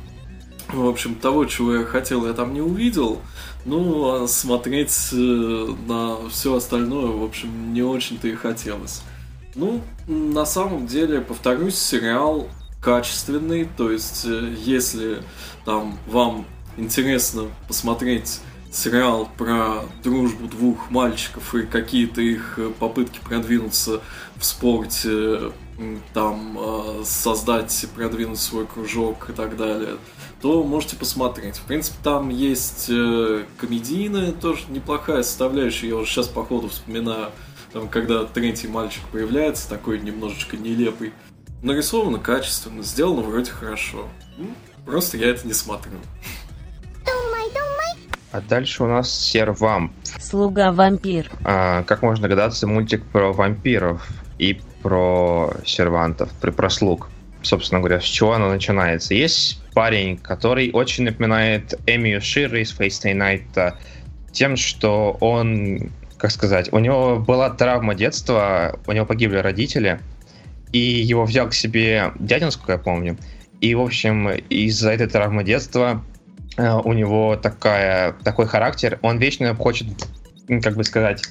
[0.73, 3.21] в общем, того, чего я хотел, я там не увидел.
[3.65, 9.03] Ну, а смотреть э, на все остальное, в общем, не очень-то и хотелось.
[9.55, 12.49] Ну, на самом деле, повторюсь, сериал
[12.81, 15.23] качественный, то есть, э, если
[15.65, 18.41] там вам интересно посмотреть
[18.73, 24.01] сериал про дружбу двух мальчиков и какие-то их э, попытки продвинуться
[24.37, 25.53] в спорте,
[26.13, 26.59] там
[27.05, 29.97] создать, продвинуть свой кружок и так далее,
[30.41, 31.57] то можете посмотреть.
[31.57, 35.89] В принципе, там есть э, комедийная, тоже неплохая составляющая.
[35.89, 37.31] Я уже сейчас по ходу вспоминаю,
[37.73, 41.13] там, когда третий мальчик появляется, такой немножечко нелепый.
[41.63, 44.09] Нарисовано качественно, сделано вроде хорошо.
[44.85, 45.99] Просто я это не смотрю.
[48.31, 49.93] А дальше у нас сервамп.
[50.21, 51.31] Слуга-вампир.
[51.45, 54.07] А, как можно догадаться, мультик про вампиров
[54.38, 57.09] и про сервантов, про, про слуг
[57.41, 59.14] собственно говоря, с чего оно начинается.
[59.14, 63.75] Есть парень, который очень напоминает Эми Шира из Face Day Night
[64.33, 70.01] тем, что он как сказать, у него была травма детства, у него погибли родители,
[70.73, 73.17] и его взял к себе дядинскую, я помню.
[73.61, 76.03] И, в общем, из-за этой травмы детства
[76.59, 79.87] у него такая, такой характер, он вечно хочет,
[80.62, 81.23] как бы сказать,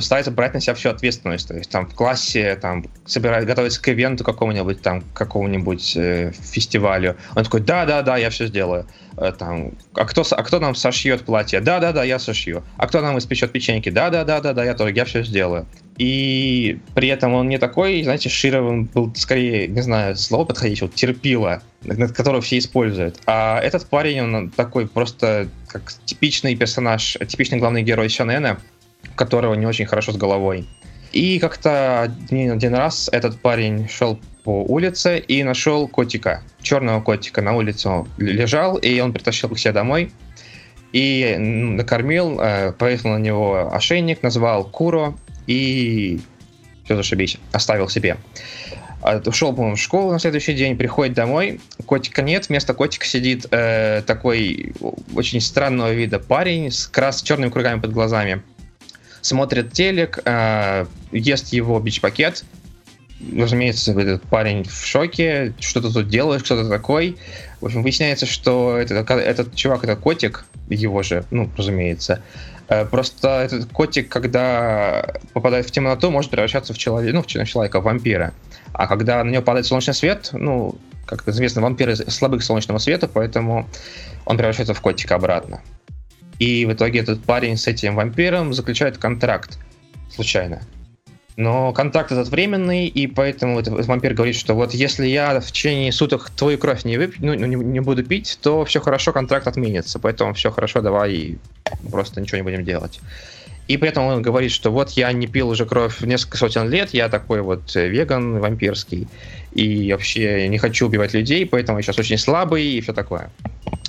[0.00, 1.48] старается брать на себя всю ответственность.
[1.48, 7.16] То есть там в классе там собирает, готовится к ивенту какому-нибудь, там, какому-нибудь э, фестивалю.
[7.34, 8.86] Он такой, да-да-да, я все сделаю.
[9.16, 11.60] Э, там, а кто, а кто нам сошьет платье?
[11.60, 12.62] Да-да-да, я сошью.
[12.76, 13.90] А кто нам испечет печеньки?
[13.90, 15.66] Да-да-да-да, я тоже, я все сделаю.
[15.98, 20.94] И при этом он не такой, знаете, Широв был скорее, не знаю, слово подходящее, вот
[20.94, 21.62] терпила,
[22.14, 23.20] которого все используют.
[23.26, 28.58] А этот парень, он такой просто как типичный персонаж, типичный главный герой Шонена,
[29.14, 30.66] которого не очень хорошо с головой.
[31.12, 37.42] И как-то один, один раз этот парень шел по улице и нашел котика, черного котика
[37.42, 40.10] на улице лежал, и он притащил к себе домой
[40.92, 45.14] и накормил, э, повесил на него ошейник, назвал Куро
[45.46, 46.20] и
[46.84, 48.16] все зашибись, оставил себе.
[49.02, 53.46] А, ушел, по-моему, в школу на следующий день, приходит домой, котика нет, вместо котика сидит
[53.50, 54.72] э, такой
[55.14, 58.42] очень странного вида парень с крас черными кругами под глазами
[59.22, 62.44] смотрит телек, э, ест его бич-пакет.
[63.34, 67.16] Разумеется, этот парень в шоке, что ты тут делаешь, кто ты такой.
[67.60, 72.20] В общем, выясняется, что этот, этот чувак, это котик, его же, ну, разумеется.
[72.68, 77.80] Э, просто этот котик, когда попадает в темноту, может превращаться в человека, ну, в человека,
[77.80, 78.34] в вампира.
[78.72, 80.74] А когда на него падает солнечный свет, ну,
[81.06, 83.68] как известно, вампиры слабы к солнечному свету, поэтому
[84.24, 85.60] он превращается в котика обратно.
[86.42, 89.60] И в итоге этот парень с этим вампиром заключает контракт
[90.10, 90.60] случайно.
[91.36, 95.92] Но контракт этот временный, и поэтому этот вампир говорит, что вот если я в течение
[95.92, 100.00] суток твою кровь не, выпью, ну, не, не буду пить, то все хорошо, контракт отменится.
[100.00, 101.38] Поэтому все хорошо, давай
[101.92, 102.98] просто ничего не будем делать.
[103.68, 106.90] И при этом он говорит, что вот я не пил уже кровь несколько сотен лет,
[106.92, 109.08] я такой вот веган вампирский,
[109.52, 113.30] и вообще не хочу убивать людей, поэтому я сейчас очень слабый и все такое.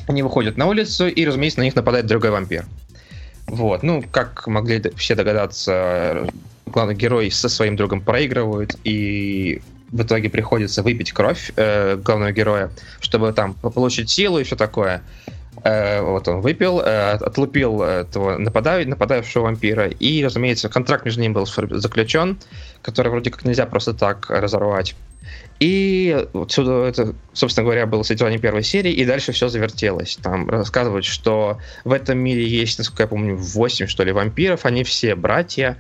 [0.08, 2.66] Они выходят на улицу, и, разумеется, на них нападает другой вампир.
[3.48, 6.28] Вот, ну, как могли все догадаться,
[6.68, 12.72] главный герой со своим другом проигрывают, и в итоге приходится выпить кровь э, главного героя,
[13.00, 15.04] чтобы там получить силу и все такое.
[15.64, 18.86] Э, вот он выпил, э, отлупил этого нападав...
[18.86, 22.38] нападавшего вампира, и, разумеется, контракт между ним был заключен,
[22.82, 24.96] который вроде как нельзя просто так разорвать.
[25.60, 30.18] И отсюда это, собственно говоря, было содержание первой серии, и дальше все завертелось.
[30.22, 34.84] Там рассказывают, что в этом мире есть, насколько я помню, 8, что ли, вампиров, они
[34.84, 35.78] все братья,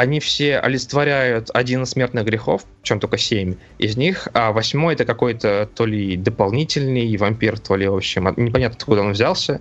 [0.00, 5.04] они все олицетворяют один из смертных грехов, чем только семь из них, а восьмой это
[5.04, 9.60] какой-то то ли дополнительный вампир, то ли, в общем, непонятно, откуда он взялся,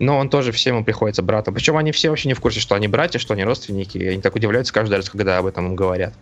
[0.00, 1.54] но он тоже всем приходится братом.
[1.54, 4.34] Причем они все вообще не в курсе, что они братья, что они родственники, они так
[4.34, 6.14] удивляются каждый раз, когда об этом им говорят.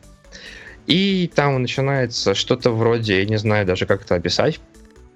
[0.87, 4.61] И там начинается что-то вроде, я не знаю даже, как это описать.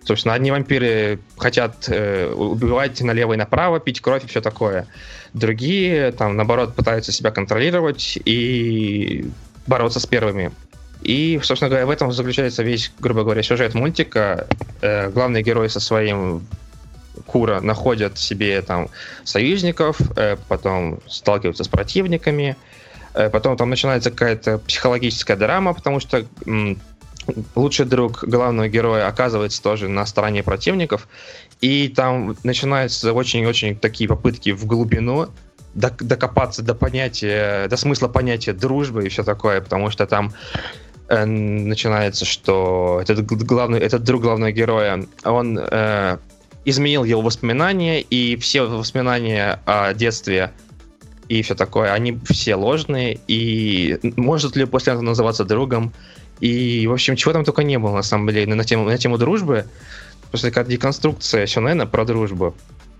[0.04, 4.86] Собственно, одни вампиры хотят э, убивать налево и направо, пить кровь и все такое.
[5.32, 9.30] Другие, там, наоборот, пытаются себя контролировать и
[9.66, 10.50] бороться с первыми.
[11.02, 14.46] И, собственно говоря, в этом заключается весь, грубо говоря, сюжет мультика.
[14.80, 16.46] Э, главный герой со своим
[17.26, 18.88] Кура находят себе там
[19.22, 22.56] союзников, э, потом сталкиваются с противниками,
[23.14, 26.24] Э, потом там начинается какая-то психологическая драма, потому что
[27.54, 31.08] лучший друг главного героя оказывается тоже на стороне противников,
[31.60, 35.28] и там начинаются очень-очень такие попытки в глубину
[35.74, 40.32] докопаться до понятия, до смысла понятия дружбы и все такое, потому что там
[41.08, 46.18] э, начинается, что этот главный, этот друг главного героя, он э,
[46.64, 50.52] изменил его воспоминания, и все воспоминания о детстве
[51.28, 55.94] и все такое, они все ложные, и может ли после этого называться другом,
[56.42, 59.16] и, в общем, чего там только не было, на самом деле, на тему, на тему
[59.16, 59.66] дружбы,
[60.30, 62.52] просто такая деконструкция Сюнена про дружбу.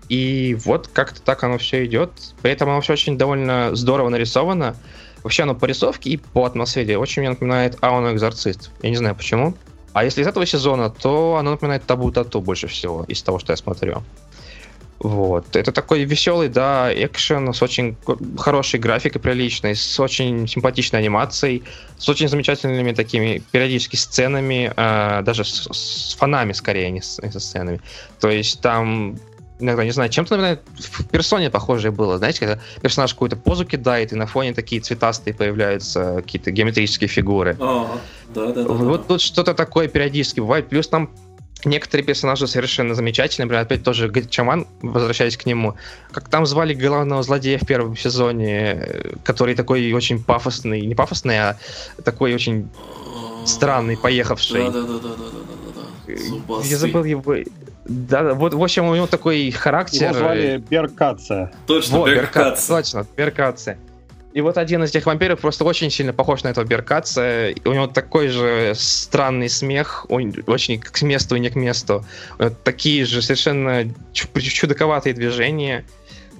[0.07, 2.11] И вот как-то так оно все идет.
[2.41, 4.77] При этом оно все очень довольно здорово нарисовано.
[5.23, 8.71] Вообще оно по рисовке и по атмосфере очень мне напоминает Ауну Экзорцист.
[8.81, 9.55] Я не знаю почему.
[9.91, 13.51] А если из этого сезона, то оно напоминает Табу Тату больше всего, из того, что
[13.51, 14.03] я смотрю.
[14.99, 15.55] Вот.
[15.55, 17.97] Это такой веселый, да, экшен с очень
[18.37, 21.63] хорошей графикой приличной, с очень симпатичной анимацией,
[21.97, 27.31] с очень замечательными такими периодически сценами, э, даже с, с фонами скорее, не с, не
[27.31, 27.81] со сценами.
[28.19, 29.17] То есть там
[29.59, 32.17] иногда, не знаю, чем-то, наверное, в персоне похожее было.
[32.17, 37.57] Знаете, когда персонаж какую-то позу кидает, и на фоне такие цветастые появляются какие-то геометрические фигуры.
[37.59, 37.99] А,
[38.33, 38.69] да, да, да.
[38.69, 39.07] Вот да.
[39.07, 40.67] тут что-то такое периодически бывает.
[40.69, 41.09] Плюс там
[41.65, 43.45] некоторые персонажи совершенно замечательные.
[43.45, 45.75] Например, опять тоже Чаман, возвращаясь к нему.
[46.11, 48.87] Как там звали главного злодея в первом сезоне,
[49.23, 51.57] который такой очень пафосный, не пафосный, а
[52.03, 52.69] такой очень
[53.45, 54.63] странный, поехавший.
[54.63, 56.63] Да-да-да-да-да-да.
[56.63, 57.35] Я забыл его...
[57.85, 60.09] Да, вот, в общем, у него такой характер.
[60.09, 61.51] Его звали Беркаца.
[61.67, 62.77] Точно, вот, Беркаца.
[62.77, 63.77] Точно, Беркаца.
[64.33, 67.53] И вот один из этих вампиров просто очень сильно похож на этого Беркаца.
[67.65, 72.03] У него такой же странный смех, он очень к месту и не к месту.
[72.63, 75.85] Такие же совершенно чудаковатые движения.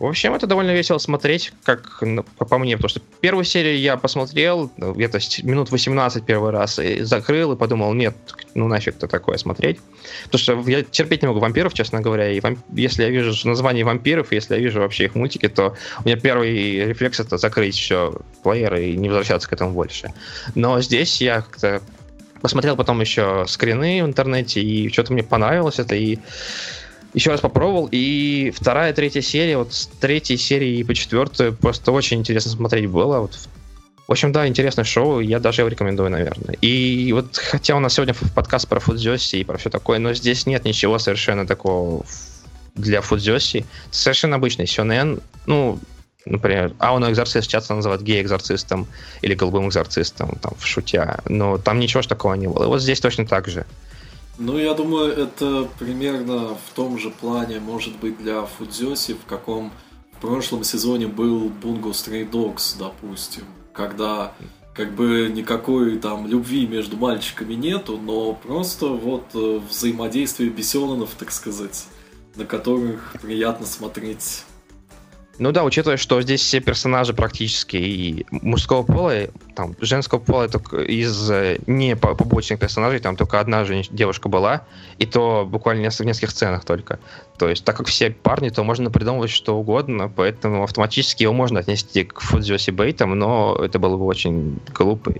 [0.03, 3.95] В общем, это довольно весело смотреть, как ну, по мне, потому что первую серию я
[3.95, 8.13] посмотрел ну, где-то минут 18 первый раз и закрыл и подумал, нет,
[8.53, 9.79] ну нафиг то такое смотреть.
[10.25, 12.59] Потому что я терпеть не могу вампиров, честно говоря, и вамп...
[12.73, 16.83] если я вижу название вампиров, если я вижу вообще их мультики, то у меня первый
[16.85, 20.13] рефлекс это закрыть все плееры и не возвращаться к этому больше.
[20.53, 21.81] Но здесь я как-то
[22.41, 26.19] посмотрел потом еще скрины в интернете, и что-то мне понравилось это, и
[27.13, 32.19] еще раз попробовал, и вторая, третья серия, вот с третьей серии по четвертую просто очень
[32.19, 33.19] интересно смотреть было.
[33.19, 33.37] Вот.
[34.07, 36.55] В общем, да, интересное шоу, я даже его рекомендую, наверное.
[36.61, 40.45] И вот, хотя у нас сегодня подкаст про фудзёси и про все такое, но здесь
[40.45, 42.05] нет ничего совершенно такого
[42.75, 43.65] для фудзёси.
[43.91, 45.79] Совершенно обычный сёнэн, ну,
[46.25, 48.87] например, Ауно Экзорцист часто называют гей-экзорцистом
[49.21, 52.63] или голубым экзорцистом, там, в шутя, но там ничего ж такого не было.
[52.63, 53.65] И вот здесь точно так же.
[54.39, 59.71] Ну, я думаю, это примерно в том же плане может быть для Фудзёси, в каком
[60.11, 64.33] в прошлом сезоне был Bungo Stray Dogs, допустим, когда
[64.73, 71.31] как бы никакой там любви между мальчиками нету, но просто вот э, взаимодействие бесенонов, так
[71.31, 71.85] сказать,
[72.35, 74.45] на которых приятно смотреть
[75.39, 79.13] ну да, учитывая, что здесь все персонажи практически и мужского пола,
[79.55, 84.63] там, женского пола только из э, не побочных персонажей, там только одна же девушка была,
[84.99, 86.99] и то буквально в нескольких сценах только.
[87.37, 91.59] То есть, так как все парни, то можно придумывать что угодно, поэтому автоматически его можно
[91.59, 95.13] отнести к Фудзиоси Бейтам, но это было бы очень глупо,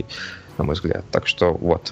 [0.59, 1.05] на мой взгляд.
[1.11, 1.91] Так что вот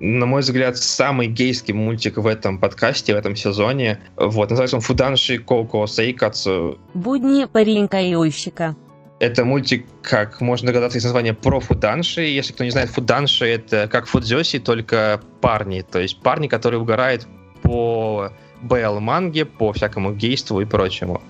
[0.00, 4.00] на мой взгляд, самый гейский мультик в этом подкасте, в этом сезоне.
[4.16, 6.78] Вот, называется он Фуданши Коко Сейкацу.
[6.94, 8.76] Будни паренька-йойщика.
[9.18, 12.22] Это мультик, как можно догадаться из названия, про фуданши.
[12.22, 15.80] Если кто не знает, фуданши— это как фудзёси, только парни.
[15.80, 17.26] То есть парни, которые угорают
[17.62, 18.30] по
[18.60, 21.22] БЛ-манге, по всякому гейству и прочему.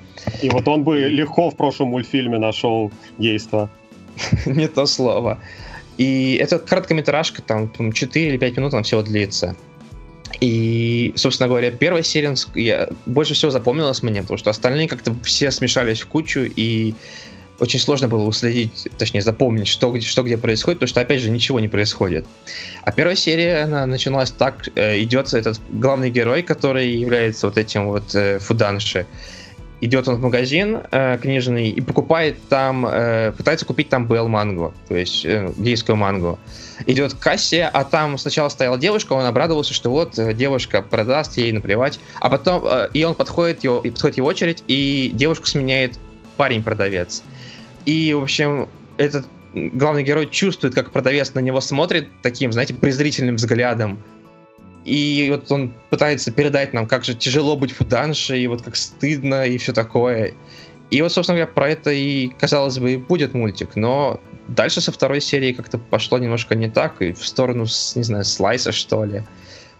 [0.42, 3.70] И вот он бы легко в прошлом мультфильме нашел гейство.
[4.46, 5.38] Не то слово.
[5.98, 9.56] И эта короткометражка, там, 4 или 5 минут она всего длится.
[10.40, 15.50] И, собственно говоря, первая серия я, больше всего запомнилась мне, потому что остальные как-то все
[15.50, 16.94] смешались в кучу, и
[17.58, 21.30] очень сложно было уследить, точнее, запомнить, что, где, что где происходит, потому что, опять же,
[21.30, 22.26] ничего не происходит.
[22.82, 27.86] А первая серия, она начиналась так, э, идет этот главный герой, который является вот этим
[27.86, 29.06] вот э, Фуданши,
[29.86, 34.74] идет он в магазин э, книжный и покупает там, э, пытается купить там БЛ мангу,
[34.88, 36.38] то есть э, гейскую мангу.
[36.86, 41.36] Идет к кассе, а там сначала стояла девушка, он обрадовался, что вот э, девушка продаст,
[41.38, 41.98] ей наплевать.
[42.20, 45.98] А потом, э, и он подходит, его, и подходит его очередь, и девушку сменяет
[46.36, 47.22] парень-продавец.
[47.86, 48.68] И, в общем,
[48.98, 53.98] этот главный герой чувствует, как продавец на него смотрит таким, знаете, презрительным взглядом,
[54.86, 59.44] и вот он пытается передать нам, как же тяжело быть фуданшей, и вот как стыдно,
[59.44, 60.32] и все такое.
[60.90, 64.92] И вот, собственно говоря, про это и, казалось бы, и будет мультик, но дальше со
[64.92, 67.66] второй серии как-то пошло немножко не так, и в сторону,
[67.96, 69.24] не знаю, слайса, что ли.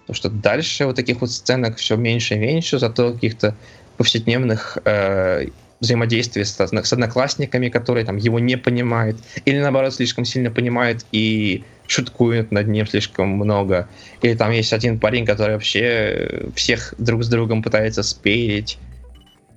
[0.00, 3.54] Потому что дальше вот таких вот сценок все меньше и меньше, зато каких-то
[3.96, 5.46] повседневных э,
[5.78, 11.62] взаимодействий с, с одноклассниками, которые там его не понимают, или наоборот слишком сильно понимают и
[11.86, 13.88] шуткуют над ним слишком много.
[14.22, 18.78] Или там есть один парень, который вообще всех друг с другом пытается спеять.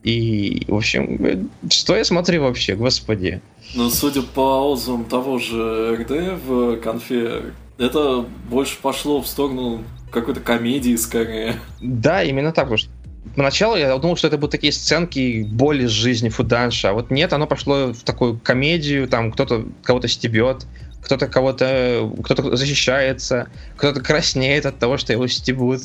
[0.04, 3.42] И, в общем, что я смотрю вообще, господи.
[3.76, 10.40] Ну, судя по отзывам того же РД в конфе, это больше пошло в сторону какой-то
[10.40, 11.56] комедии скорее.
[11.82, 12.90] Да, именно так, потому что
[13.36, 17.32] Поначалу я думал, что это будут такие сценки боли из жизни Фуданша, а вот нет,
[17.32, 20.66] оно пошло в такую комедию, там кто-то кого-то стебет,
[21.02, 25.82] кто-то кого-то, кто-то защищается, кто-то краснеет от того, что его стебут.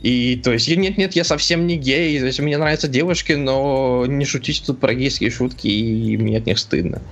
[0.00, 4.24] И то есть, нет-нет, я совсем не гей, то есть, мне нравятся девушки, но не
[4.24, 7.02] шутить тут про гейские шутки, и мне от них стыдно.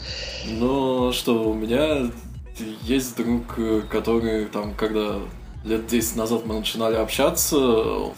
[0.46, 2.11] Ну, что, у меня
[2.84, 3.59] есть друг,
[3.90, 5.16] который там, когда
[5.64, 7.57] лет 10 назад мы начинали общаться,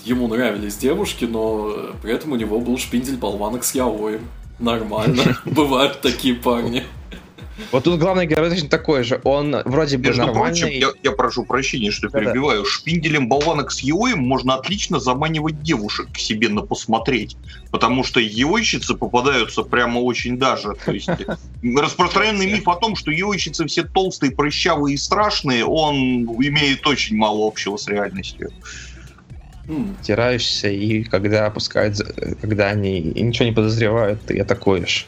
[0.05, 4.29] ему нравились девушки, но при этом у него был шпиндель болванок с яоем.
[4.59, 5.39] Нормально.
[5.45, 6.85] Бывают такие парни.
[7.73, 9.21] Вот тут главный герой точно такой же.
[9.25, 10.61] Он вроде бы Между нормальный.
[10.61, 12.63] Прочим, я, я прошу прощения, что да, перебиваю.
[12.63, 12.69] Да.
[12.69, 17.37] Шпинделем болванок с Еоем можно отлично заманивать девушек к себе на посмотреть.
[17.71, 20.75] Потому что еойщицы попадаются прямо очень даже.
[20.85, 21.09] То есть
[21.63, 27.47] распространенный миф о том, что еойщицы все толстые, прыщавые и страшные, он имеет очень мало
[27.47, 28.51] общего с реальностью
[30.03, 31.99] тираешься, и когда опускают,
[32.41, 35.07] когда они ничего не подозревают, ты атакуешь.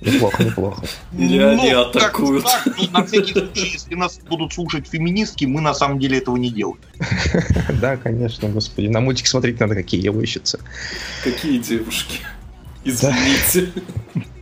[0.00, 0.86] Неплохо, неплохо.
[1.16, 2.44] Или ну, они атакуют.
[2.44, 6.18] Так, так, ну, на всякий случай, если нас будут слушать феминистки, мы на самом деле
[6.18, 6.78] этого не делаем.
[7.80, 8.86] Да, конечно, господи.
[8.88, 10.60] На мультик смотреть надо, какие его ищутся.
[11.22, 12.20] Какие девушки.
[12.84, 13.70] Извините.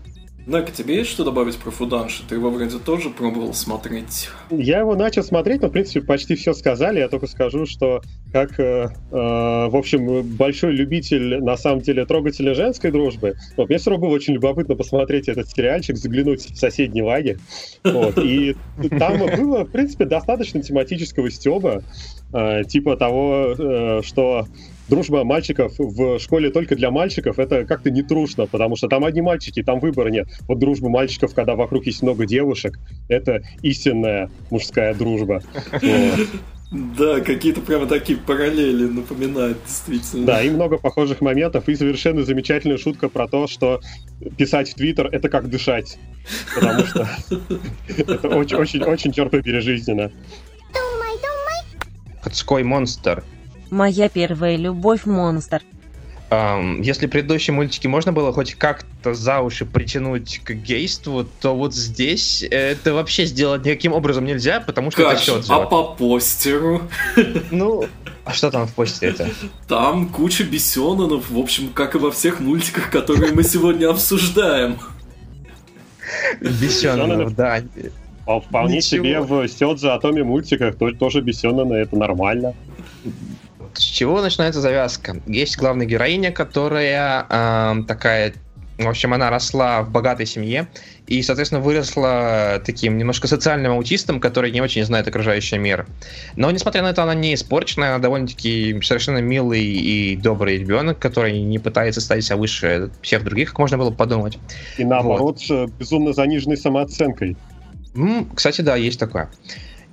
[0.46, 2.22] Нак, тебе есть что добавить про Фуданши?
[2.28, 4.28] Ты его вроде тоже пробовал смотреть.
[4.48, 7.00] Я его начал смотреть, но, в принципе, почти все сказали.
[7.00, 8.00] Я только скажу, что
[8.32, 13.78] как, э, э, в общем, большой любитель, на самом деле, трогательной женской дружбы, вот, мне
[13.78, 17.38] все равно было очень любопытно посмотреть этот сериальчик, заглянуть в соседний лагерь.
[17.82, 18.54] Вот, и
[19.00, 21.82] там было, в принципе, достаточно тематического стеба,
[22.32, 24.46] э, типа того, э, что
[24.88, 29.20] дружба мальчиков в школе только для мальчиков, это как-то не трушно, потому что там одни
[29.20, 30.28] мальчики, там выбора нет.
[30.48, 32.78] Вот дружба мальчиков, когда вокруг есть много девушек,
[33.08, 35.42] это истинная мужская дружба.
[36.72, 40.26] Да, какие-то прямо такие параллели напоминают, действительно.
[40.26, 43.80] Да, и много похожих моментов, и совершенно замечательная шутка про то, что
[44.36, 45.96] писать в Твиттер— это как дышать.
[46.56, 47.08] Потому что
[47.86, 50.10] это очень-очень, черт побери, жизненно.
[52.20, 53.22] Ходской монстр—
[53.70, 55.62] Моя первая любовь монстр.
[56.28, 61.72] Um, если предыдущие мультики можно было хоть как-то за уши притянуть к гейству, то вот
[61.72, 65.12] здесь это вообще сделать никаким образом нельзя, потому что как?
[65.12, 66.82] это все А по постеру?
[67.52, 67.86] Ну,
[68.24, 69.30] а что там в постере это?
[69.68, 74.78] Там куча бесенонов, в общем, как и во всех мультиках, которые мы сегодня обсуждаем.
[76.40, 77.62] Бесенонов, да.
[78.26, 82.56] Вполне себе в Сёдзе Атоме мультиках тоже бесеноны, это нормально
[83.76, 85.16] с чего начинается завязка?
[85.26, 88.34] Есть главная героиня, которая э, такая
[88.78, 90.68] в общем, она росла в богатой семье
[91.06, 95.86] и, соответственно, выросла таким немножко социальным аутистом, который не очень знает окружающий мир.
[96.36, 101.40] Но, несмотря на это, она не испорченная, она довольно-таки совершенно милый и добрый ребенок, который
[101.40, 104.38] не пытается стать себя выше всех других, как можно было подумать.
[104.76, 105.70] И наоборот, вот.
[105.78, 107.36] безумно заниженной самооценкой.
[108.34, 109.30] Кстати, да, есть такое.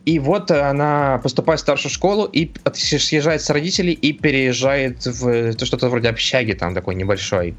[0.06, 5.90] И вот она поступает в старшую школу и съезжает с родителей и переезжает в что-то
[5.90, 7.56] вроде общаги там такой небольшой.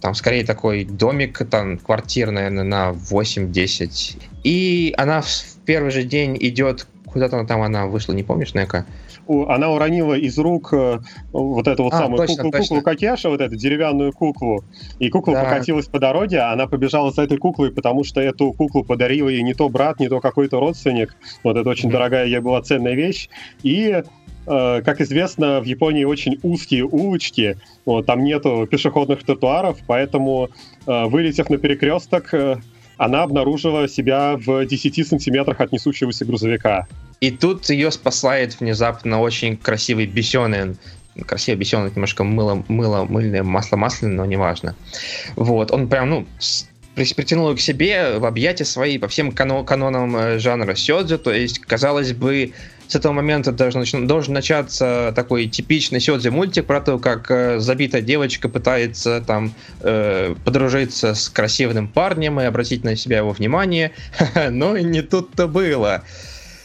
[0.00, 4.16] Там скорее такой домик, там квартир, наверное, на 8-10.
[4.42, 5.28] И она в
[5.64, 8.84] первый же день идет куда-то там она вышла, не помнишь, Нека?
[9.28, 10.98] Она уронила из рук э,
[11.32, 12.76] вот эту вот а, самую точно, куклу, точно.
[12.76, 14.64] куклу Кокеша, вот эту деревянную куклу,
[14.98, 15.44] и кукла да.
[15.44, 19.42] покатилась по дороге, а она побежала за этой куклой, потому что эту куклу подарил ей
[19.42, 21.16] не то брат, не то какой-то родственник.
[21.42, 21.92] Вот это очень mm-hmm.
[21.92, 23.28] дорогая ей была ценная вещь.
[23.62, 24.02] И
[24.46, 30.50] э, как известно, в Японии очень узкие улочки, вот, там нету пешеходных тротуаров, поэтому,
[30.86, 32.34] э, вылетев на перекресток,
[32.96, 36.86] она обнаружила себя в 10 сантиметрах от несущегося грузовика.
[37.20, 40.76] И тут ее спасает внезапно очень красивый бесенин.
[41.26, 44.74] Красивый бесенин, немножко мыло, мыло, мыльное масло масляное, но неважно.
[45.36, 46.26] Вот, он прям, ну,
[46.94, 51.58] притянул ее к себе в объятия свои по всем канонам э, жанра сёдзю, то есть,
[51.60, 52.52] казалось бы,
[52.86, 58.02] с этого момента должен, должен начаться такой типичный сёдзи мультик про то, как э, забитая
[58.02, 63.92] девочка пытается там э, подружиться с красивым парнем и обратить на себя его внимание,
[64.50, 66.04] но не тут-то было.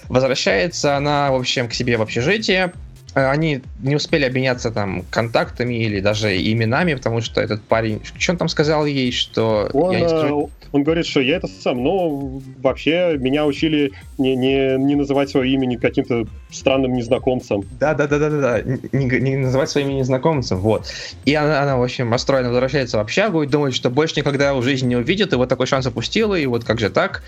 [0.10, 2.74] Возвращается она, в общем, к себе в общежитие,
[3.14, 8.38] они не успели обменяться там контактами или даже именами, потому что этот парень, что он
[8.38, 9.70] там сказал ей, что...
[9.74, 10.49] Он, я не скажу...
[10.53, 15.30] Э, он говорит, что я это сам, но вообще меня учили не, не, не называть
[15.30, 17.64] свое имя каким-то странным незнакомцем.
[17.80, 20.88] Да-да-да-да-да, не, не называть своим незнакомцем, вот.
[21.26, 24.62] И она, она, в общем, расстроена возвращается в общагу и думает, что больше никогда в
[24.62, 27.24] жизни не увидит, и вот такой шанс упустила, и вот как же так.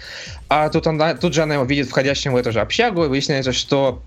[0.47, 3.53] А тут, она, тут же она его видит входящим в эту же общагу, и выясняется,
[3.53, 4.03] что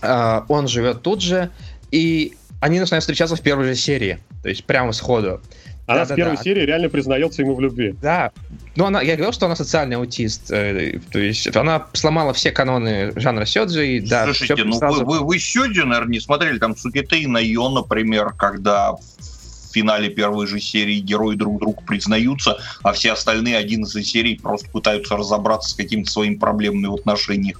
[0.00, 1.50] Uh, он живет тут же,
[1.90, 5.40] и они начинают встречаться в первой же серии, то есть прямо сходу.
[5.88, 6.42] Она да, в первой да.
[6.42, 7.94] серии реально признается ему в любви.
[8.02, 8.30] Да.
[8.76, 10.50] Ну, она, я говорил, что она социальный аутист.
[10.50, 13.96] Э, то есть она сломала все каноны жанра сёдзи.
[13.96, 15.06] И, да, Слушайте, ну сразу...
[15.06, 16.58] вы, вы, вы сёдзи, наверное, не смотрели.
[16.58, 22.58] Там Сукитей на Йо, например, когда в финале первой же серии герои друг другу признаются,
[22.82, 27.58] а все остальные 11 серий просто пытаются разобраться с какими-то своими проблемами в отношениях.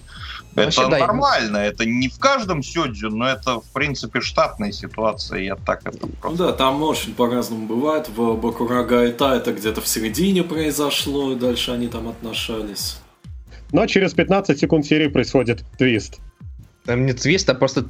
[0.55, 5.41] Это Вообще, нормально, да, это не в каждом сёдзю, но это, в принципе, штатная ситуация,
[5.41, 6.39] я так это просто...
[6.39, 8.09] Да, там очень по-разному бывает.
[8.09, 12.97] В Бакурага это это где-то в середине произошло, и дальше они там отношались.
[13.73, 16.19] Но через 15 секунд серии происходит твист.
[16.85, 17.85] Там не твист, а просто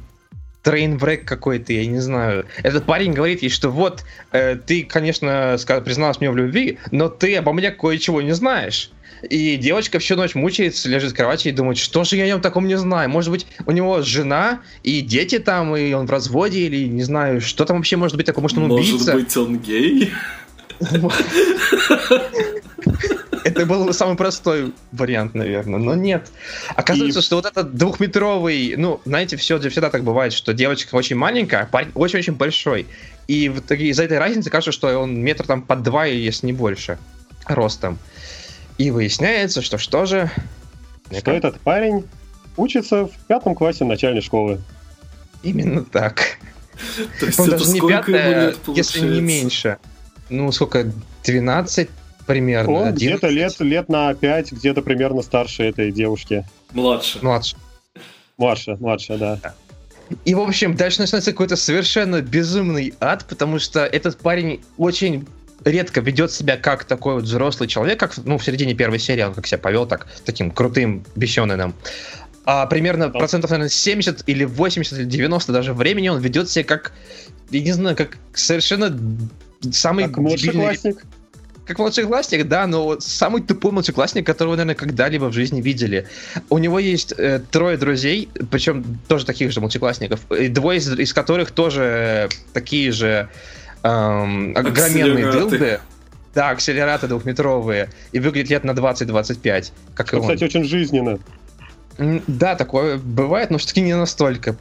[0.61, 2.45] трейнврек какой-то, я не знаю.
[2.63, 7.35] Этот парень говорит ей, что вот, э, ты, конечно, призналась мне в любви, но ты
[7.37, 8.91] обо мне кое-чего не знаешь.
[9.23, 12.41] И девочка всю ночь мучается, лежит в кровати и думает, что же я о нем
[12.41, 13.09] таком не знаю.
[13.09, 17.41] Может быть, у него жена и дети там, и он в разводе, или не знаю,
[17.41, 19.13] что там вообще может быть такое, может он убийца.
[19.13, 20.11] Может быть, он гей?
[23.43, 26.27] Это был самый простой вариант, наверное, но нет.
[26.75, 27.23] Оказывается, и...
[27.23, 31.91] что вот этот двухметровый, ну, знаете, все всегда так бывает, что девочка очень маленькая, парень
[31.95, 32.87] очень-очень большой.
[33.27, 36.53] И в итоге из-за этой разницы кажется, что он метр там под два, если не
[36.53, 36.97] больше,
[37.47, 37.97] ростом.
[38.79, 40.31] И выясняется, что что же...
[41.15, 42.05] Что этот парень
[42.55, 44.61] учится в пятом классе начальной школы.
[45.43, 46.37] Именно так.
[47.19, 49.77] То есть он даже не пятая, если не меньше.
[50.29, 50.91] Ну, сколько,
[51.25, 51.89] 12
[52.25, 52.71] примерно?
[52.71, 56.45] Он где-то лет, лет на 5, где-то примерно старше этой девушки.
[56.71, 57.19] Младше.
[57.21, 57.57] Младше.
[58.37, 59.39] Младше, младше, да.
[60.23, 65.27] И, в общем, дальше начинается какой-то совершенно безумный ад, потому что этот парень очень
[65.65, 69.33] редко ведет себя как такой вот взрослый человек, как ну, в середине первой серии он
[69.33, 71.73] как себя повел так, таким крутым бесеным.
[72.45, 76.93] А примерно процентов, наверное, 70 или 80 или 90 даже времени он ведет себя как,
[77.51, 78.97] я не знаю, как совершенно
[79.71, 81.05] самый как младшеклассник.
[81.65, 86.07] Как младшеклассник, да, но самый тупой младшеклассник, которого, наверное, когда-либо в жизни видели.
[86.49, 91.13] У него есть э, трое друзей, причем тоже таких же младшеклассников, и двое из, из
[91.13, 93.29] которых тоже такие же
[93.83, 95.79] эм, огроменные дылды.
[96.33, 97.89] Да, акселераты двухметровые.
[98.11, 99.71] И выглядят лет на 20-25.
[99.95, 101.19] Как ну, кстати, очень жизненно.
[101.97, 104.55] Да, такое бывает, но все-таки не настолько.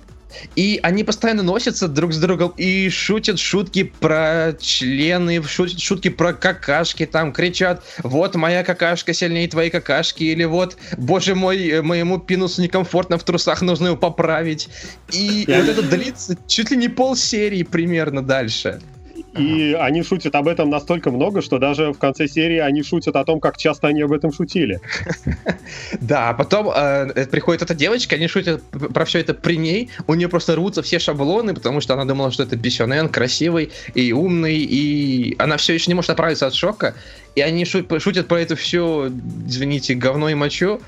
[0.57, 6.33] И они постоянно носятся друг с другом и шутят шутки про члены, шутят шутки про
[6.33, 12.61] какашки, там кричат, вот моя какашка сильнее твоей какашки, или вот, боже мой, моему пинусу
[12.61, 14.69] некомфортно в трусах, нужно его поправить.
[15.13, 18.81] И вот это длится чуть ли не пол серии примерно дальше.
[19.39, 23.25] И они шутят об этом настолько много, что даже в конце серии они шутят о
[23.25, 24.81] том, как часто они об этом шутили.
[26.01, 30.15] Да, а потом э, приходит эта девочка, они шутят про все это при ней, у
[30.15, 34.57] нее просто рвутся все шаблоны, потому что она думала, что это Бесенен, красивый и умный,
[34.57, 36.95] и она все еще не может оправиться от шока,
[37.35, 39.11] и они шутят про это все,
[39.47, 40.81] извините, говно и мочу,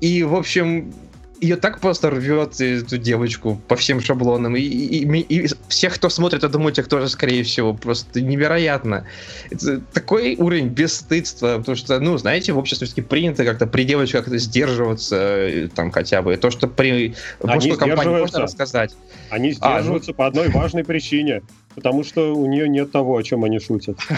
[0.00, 0.92] и, в общем,
[1.40, 4.56] ее так просто рвет эту девочку по всем шаблонам.
[4.56, 9.06] И, и, и, и всех, кто смотрит, это мультик тоже, скорее всего, просто невероятно.
[9.50, 14.24] Это такой уровень бесстыдства, потому что, ну, знаете, в обществе все-таки принято как-то при девочках
[14.24, 16.36] как-то сдерживаться, э, там хотя бы.
[16.36, 18.94] То, что при мужской компании можно рассказать.
[19.30, 20.16] Они сдерживаются а, ну...
[20.16, 21.42] по одной важной причине.
[21.74, 23.98] Потому что у нее нет того, о чем они шутят.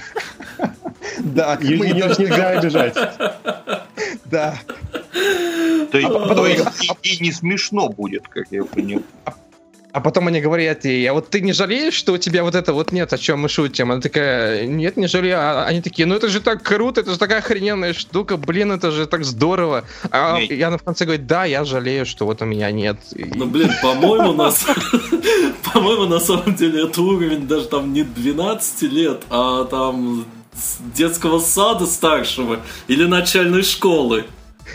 [1.19, 1.59] Да.
[1.61, 2.97] Ее нельзя обижать.
[4.25, 4.59] Да.
[5.93, 6.65] То есть, а то есть
[7.03, 9.03] и, и не смешно будет, как я понял.
[9.93, 12.73] А потом они говорят ей, а вот ты не жалеешь, что у тебя вот это
[12.73, 13.93] вот нет, о чем мы шутим?
[13.93, 15.37] Она такая, нет, не жалею.
[15.39, 18.91] А они такие, ну это же так круто, это же такая охрененная штука, блин, это
[18.91, 19.85] же так здорово.
[20.11, 20.51] А нет.
[20.51, 22.97] я на конце говорю, да, я жалею, что вот у меня нет.
[23.15, 24.65] Ну, блин, по-моему, нас...
[25.75, 30.25] По-моему, на самом деле это уровень даже там не 12 лет, а там
[30.95, 34.25] детского сада старшего или начальной школы.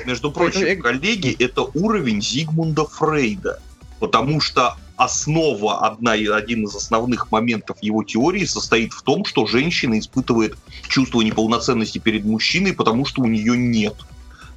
[0.06, 3.60] Между прочим, коллеги, это уровень Зигмунда Фрейда.
[4.00, 9.98] Потому что основа, одна, один из основных моментов его теории состоит в том, что женщина
[9.98, 10.56] испытывает
[10.88, 13.95] чувство неполноценности перед мужчиной, потому что у нее нет.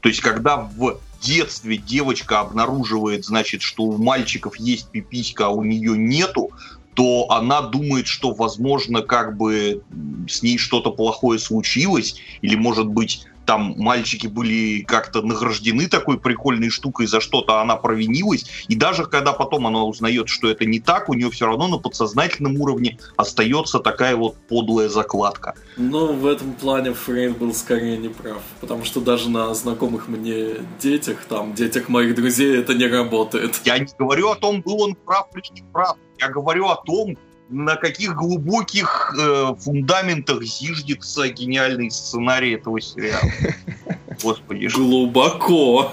[0.01, 5.63] То есть, когда в детстве девочка обнаруживает, значит, что у мальчиков есть пиписька, а у
[5.63, 6.51] нее нету,
[6.95, 9.83] то она думает, что, возможно, как бы
[10.29, 16.71] с ней что-то плохое случилось, или, может быть, там мальчики были как-то награждены такой прикольной
[16.71, 21.09] штукой, за что-то она провинилась, и даже когда потом она узнает, что это не так,
[21.09, 25.55] у нее все равно на подсознательном уровне остается такая вот подлая закладка.
[25.77, 30.57] Ну, в этом плане Фрейд был скорее не прав, потому что даже на знакомых мне
[30.81, 33.61] детях, там, детях моих друзей это не работает.
[33.65, 37.17] Я не говорю о том, был он прав или не прав, я говорю о том,
[37.51, 43.31] на каких глубоких э, фундаментах зиждется гениальный сценарий этого сериала.
[44.23, 44.69] Господи.
[44.75, 45.93] Глубоко.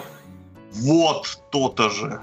[0.73, 2.21] Вот то-то же.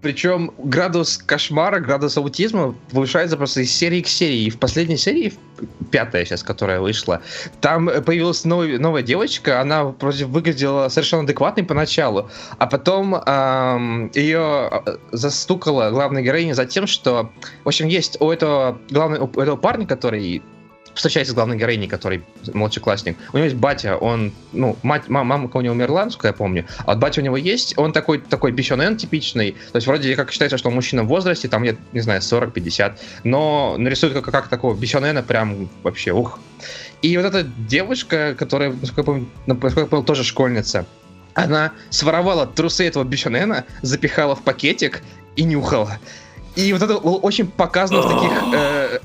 [0.00, 4.44] Причем градус кошмара, градус аутизма повышается просто из серии к серии.
[4.44, 5.32] И в последней серии,
[5.90, 7.20] пятая сейчас, которая вышла,
[7.60, 14.70] там появилась новая, новая девочка, она вроде выглядела совершенно адекватной поначалу, а потом эм, ее
[15.10, 17.32] застукала главная героиня за тем, что,
[17.64, 20.42] в общем, есть у этого, главного, у этого парня, который
[20.98, 23.16] встречается с главной героиней, который младшеклассник.
[23.32, 26.66] У него есть батя, он, ну, мать, мама, мама у него умерла, насколько я помню,
[26.86, 30.58] а батя у него есть, он такой, такой бишонен типичный, то есть вроде как считается,
[30.58, 32.94] что он мужчина в возрасте, там, я не знаю, 40-50,
[33.24, 36.40] но нарисует как, как такого бишонена прям вообще, ух.
[37.00, 40.84] И вот эта девушка, которая, насколько я помню, насколько я помню тоже школьница,
[41.34, 45.02] она своровала трусы этого бишонена, запихала в пакетик
[45.36, 45.98] и нюхала.
[46.56, 48.32] И вот это очень показано в таких...
[48.52, 48.98] Э,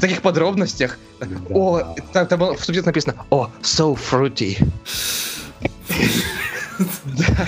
[0.00, 0.98] в таких подробностях.
[1.20, 1.26] Да.
[1.50, 4.56] О, там, там было в субтитрах написано «О, so fruity».
[7.04, 7.46] Да.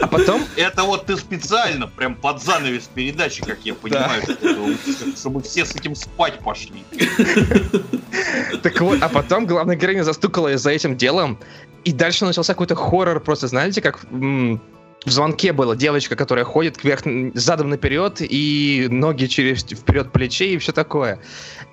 [0.00, 0.42] А потом...
[0.56, 5.14] Это вот ты специально, прям под занавес передачи, как я понимаю, да.
[5.16, 6.82] чтобы все с этим спать пошли.
[8.64, 11.38] Так вот, а потом главная героиня застукала за этим делом,
[11.84, 14.00] и дальше начался какой-то хоррор, просто знаете, как
[15.04, 17.02] в звонке была девочка, которая ходит вверх,
[17.34, 21.20] задом наперед и ноги через вперед плечей и все такое.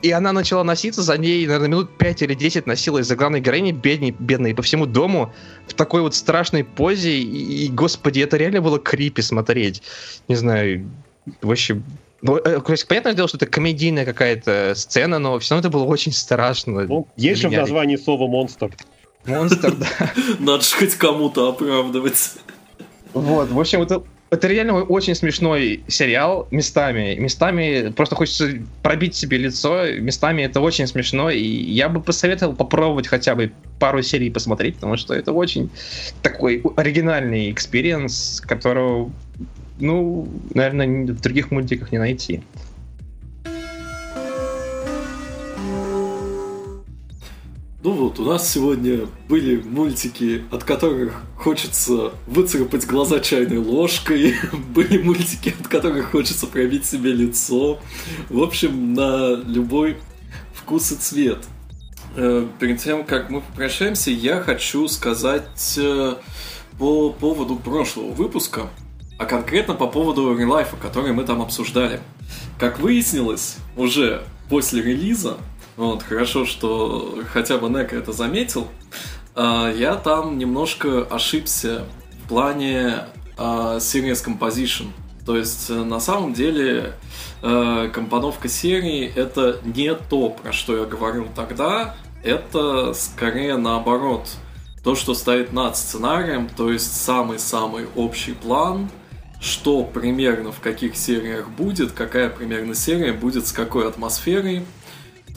[0.01, 3.71] И она начала носиться за ней, наверное, минут 5 или 10 носилась за главной героиней,
[3.71, 5.33] бедной, бедной, по всему дому,
[5.67, 7.19] в такой вот страшной позе.
[7.19, 9.83] И, и, господи, это реально было крипи смотреть.
[10.27, 10.89] Не знаю,
[11.41, 11.81] вообще...
[12.21, 16.11] Ну, э, понятное дело, что это комедийная какая-то сцена, но все равно это было очень
[16.11, 16.85] страшно.
[16.85, 18.71] Ну, есть же в названии слово «монстр».
[19.25, 19.87] Монстр, да.
[20.39, 22.33] Надо же хоть кому-то оправдывать.
[23.13, 27.15] Вот, в общем, это, это реально очень смешной сериал местами.
[27.15, 28.49] Местами просто хочется
[28.83, 34.01] пробить себе лицо, местами это очень смешно, и я бы посоветовал попробовать хотя бы пару
[34.01, 35.71] серий посмотреть, потому что это очень
[36.21, 39.11] такой оригинальный experience, которого,
[39.79, 42.43] ну, наверное, в других мультиках не найти.
[47.89, 54.35] Ну вот, у нас сегодня были мультики, от которых хочется выцарапать глаза чайной ложкой,
[54.75, 57.79] были мультики, от которых хочется пробить себе лицо.
[58.29, 59.97] В общем, на любой
[60.53, 61.39] вкус и цвет.
[62.15, 66.13] Э, перед тем, как мы попрощаемся, я хочу сказать э,
[66.77, 68.69] по поводу прошлого выпуска,
[69.17, 71.99] а конкретно по поводу релайфа, который мы там обсуждали.
[72.59, 75.37] Как выяснилось, уже после релиза
[75.79, 78.67] вот, хорошо, что хотя бы Нека это заметил.
[79.33, 81.85] А, я там немножко ошибся
[82.21, 83.05] в плане
[83.37, 84.87] uh, Series Composition.
[85.25, 86.95] То есть, э, на самом деле,
[87.41, 91.95] э, компоновка серии это не то, про что я говорил тогда.
[92.23, 94.27] Это скорее наоборот.
[94.83, 98.89] То, что стоит над сценарием, то есть самый-самый общий план,
[99.39, 104.65] что примерно в каких сериях будет, какая примерно серия будет с какой атмосферой–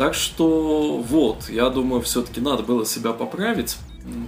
[0.03, 3.77] так что вот, я думаю, все-таки надо было себя поправить.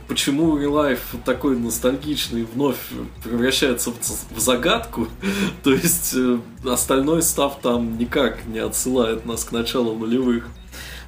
[0.06, 2.76] Почему Relife такой ностальгичный вновь
[3.24, 5.08] превращается в, загадку?
[5.64, 10.46] То есть э, остальной став там никак не отсылает нас к началу нулевых.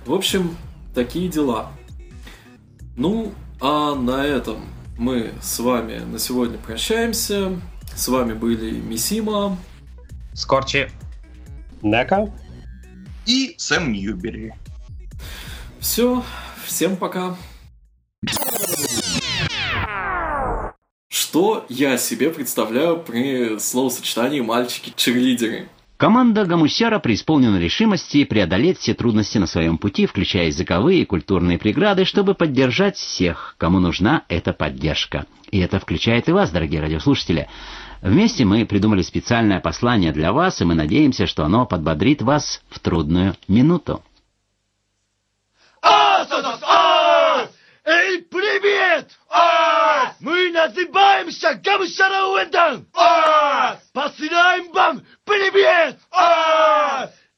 [0.05, 0.57] В общем,
[0.97, 1.71] такие дела.
[2.97, 4.65] Ну, а на этом
[4.99, 7.53] мы с вами на сегодня прощаемся.
[7.95, 9.59] С вами были Мисима,
[10.35, 10.91] Скорчи,
[11.83, 12.33] Нека
[13.27, 14.53] и Сэм Ньюбери.
[15.81, 16.25] Все,
[16.65, 17.37] всем пока.
[21.09, 25.69] Что я себе представляю при словосочетании «мальчики-черлидеры»?
[25.97, 32.05] Команда Гамусяра преисполнена решимости преодолеть все трудности на своем пути, включая языковые и культурные преграды,
[32.05, 35.25] чтобы поддержать всех, кому нужна эта поддержка.
[35.51, 37.49] И это включает и вас, дорогие радиослушатели.
[38.03, 42.79] Вместе мы придумали специальное послание для вас, и мы надеемся, что оно подбодрит вас в
[42.79, 44.03] трудную минуту.
[47.85, 49.11] Эй, привет!
[50.21, 52.87] Мы называемся Гамшара Уэндан!
[53.93, 55.99] Посылаем вам привет!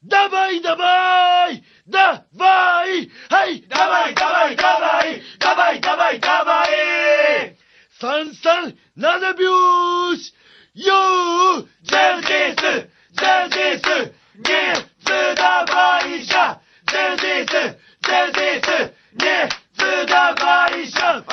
[0.01, 1.63] Давай, давай!
[1.85, 3.11] Давай!
[3.29, 5.23] Эй, давай, давай, давай!
[5.39, 7.57] Давай, давай, давай!
[7.99, 8.77] Сан-сан,
[10.79, 10.85] надобюсь!
[10.85, 11.67] Ю!
[11.83, 12.55] Здесь!
[12.55, 13.81] Здесь!
[14.35, 16.59] Не сдавайся!
[16.87, 17.75] Здесь!
[17.99, 18.91] Здесь!
[19.13, 19.49] Не
[20.05, 21.23] сдавайся!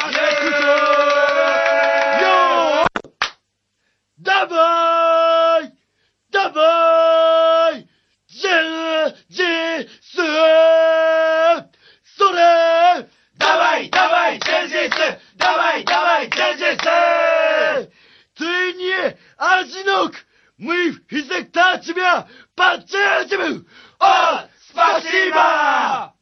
[2.20, 2.86] Ю!
[4.18, 5.72] Давай!
[6.30, 7.88] Давай!
[8.28, 9.88] Здесь!
[12.16, 13.08] Соре!
[13.34, 14.92] Давай, давай, здесь!
[15.34, 17.90] Давай, давай, здесь!
[18.36, 19.16] Ты не
[19.54, 20.14] одинок!
[20.58, 23.66] Мы всегда тебя поддерживаем!
[23.98, 26.15] О, спасибо!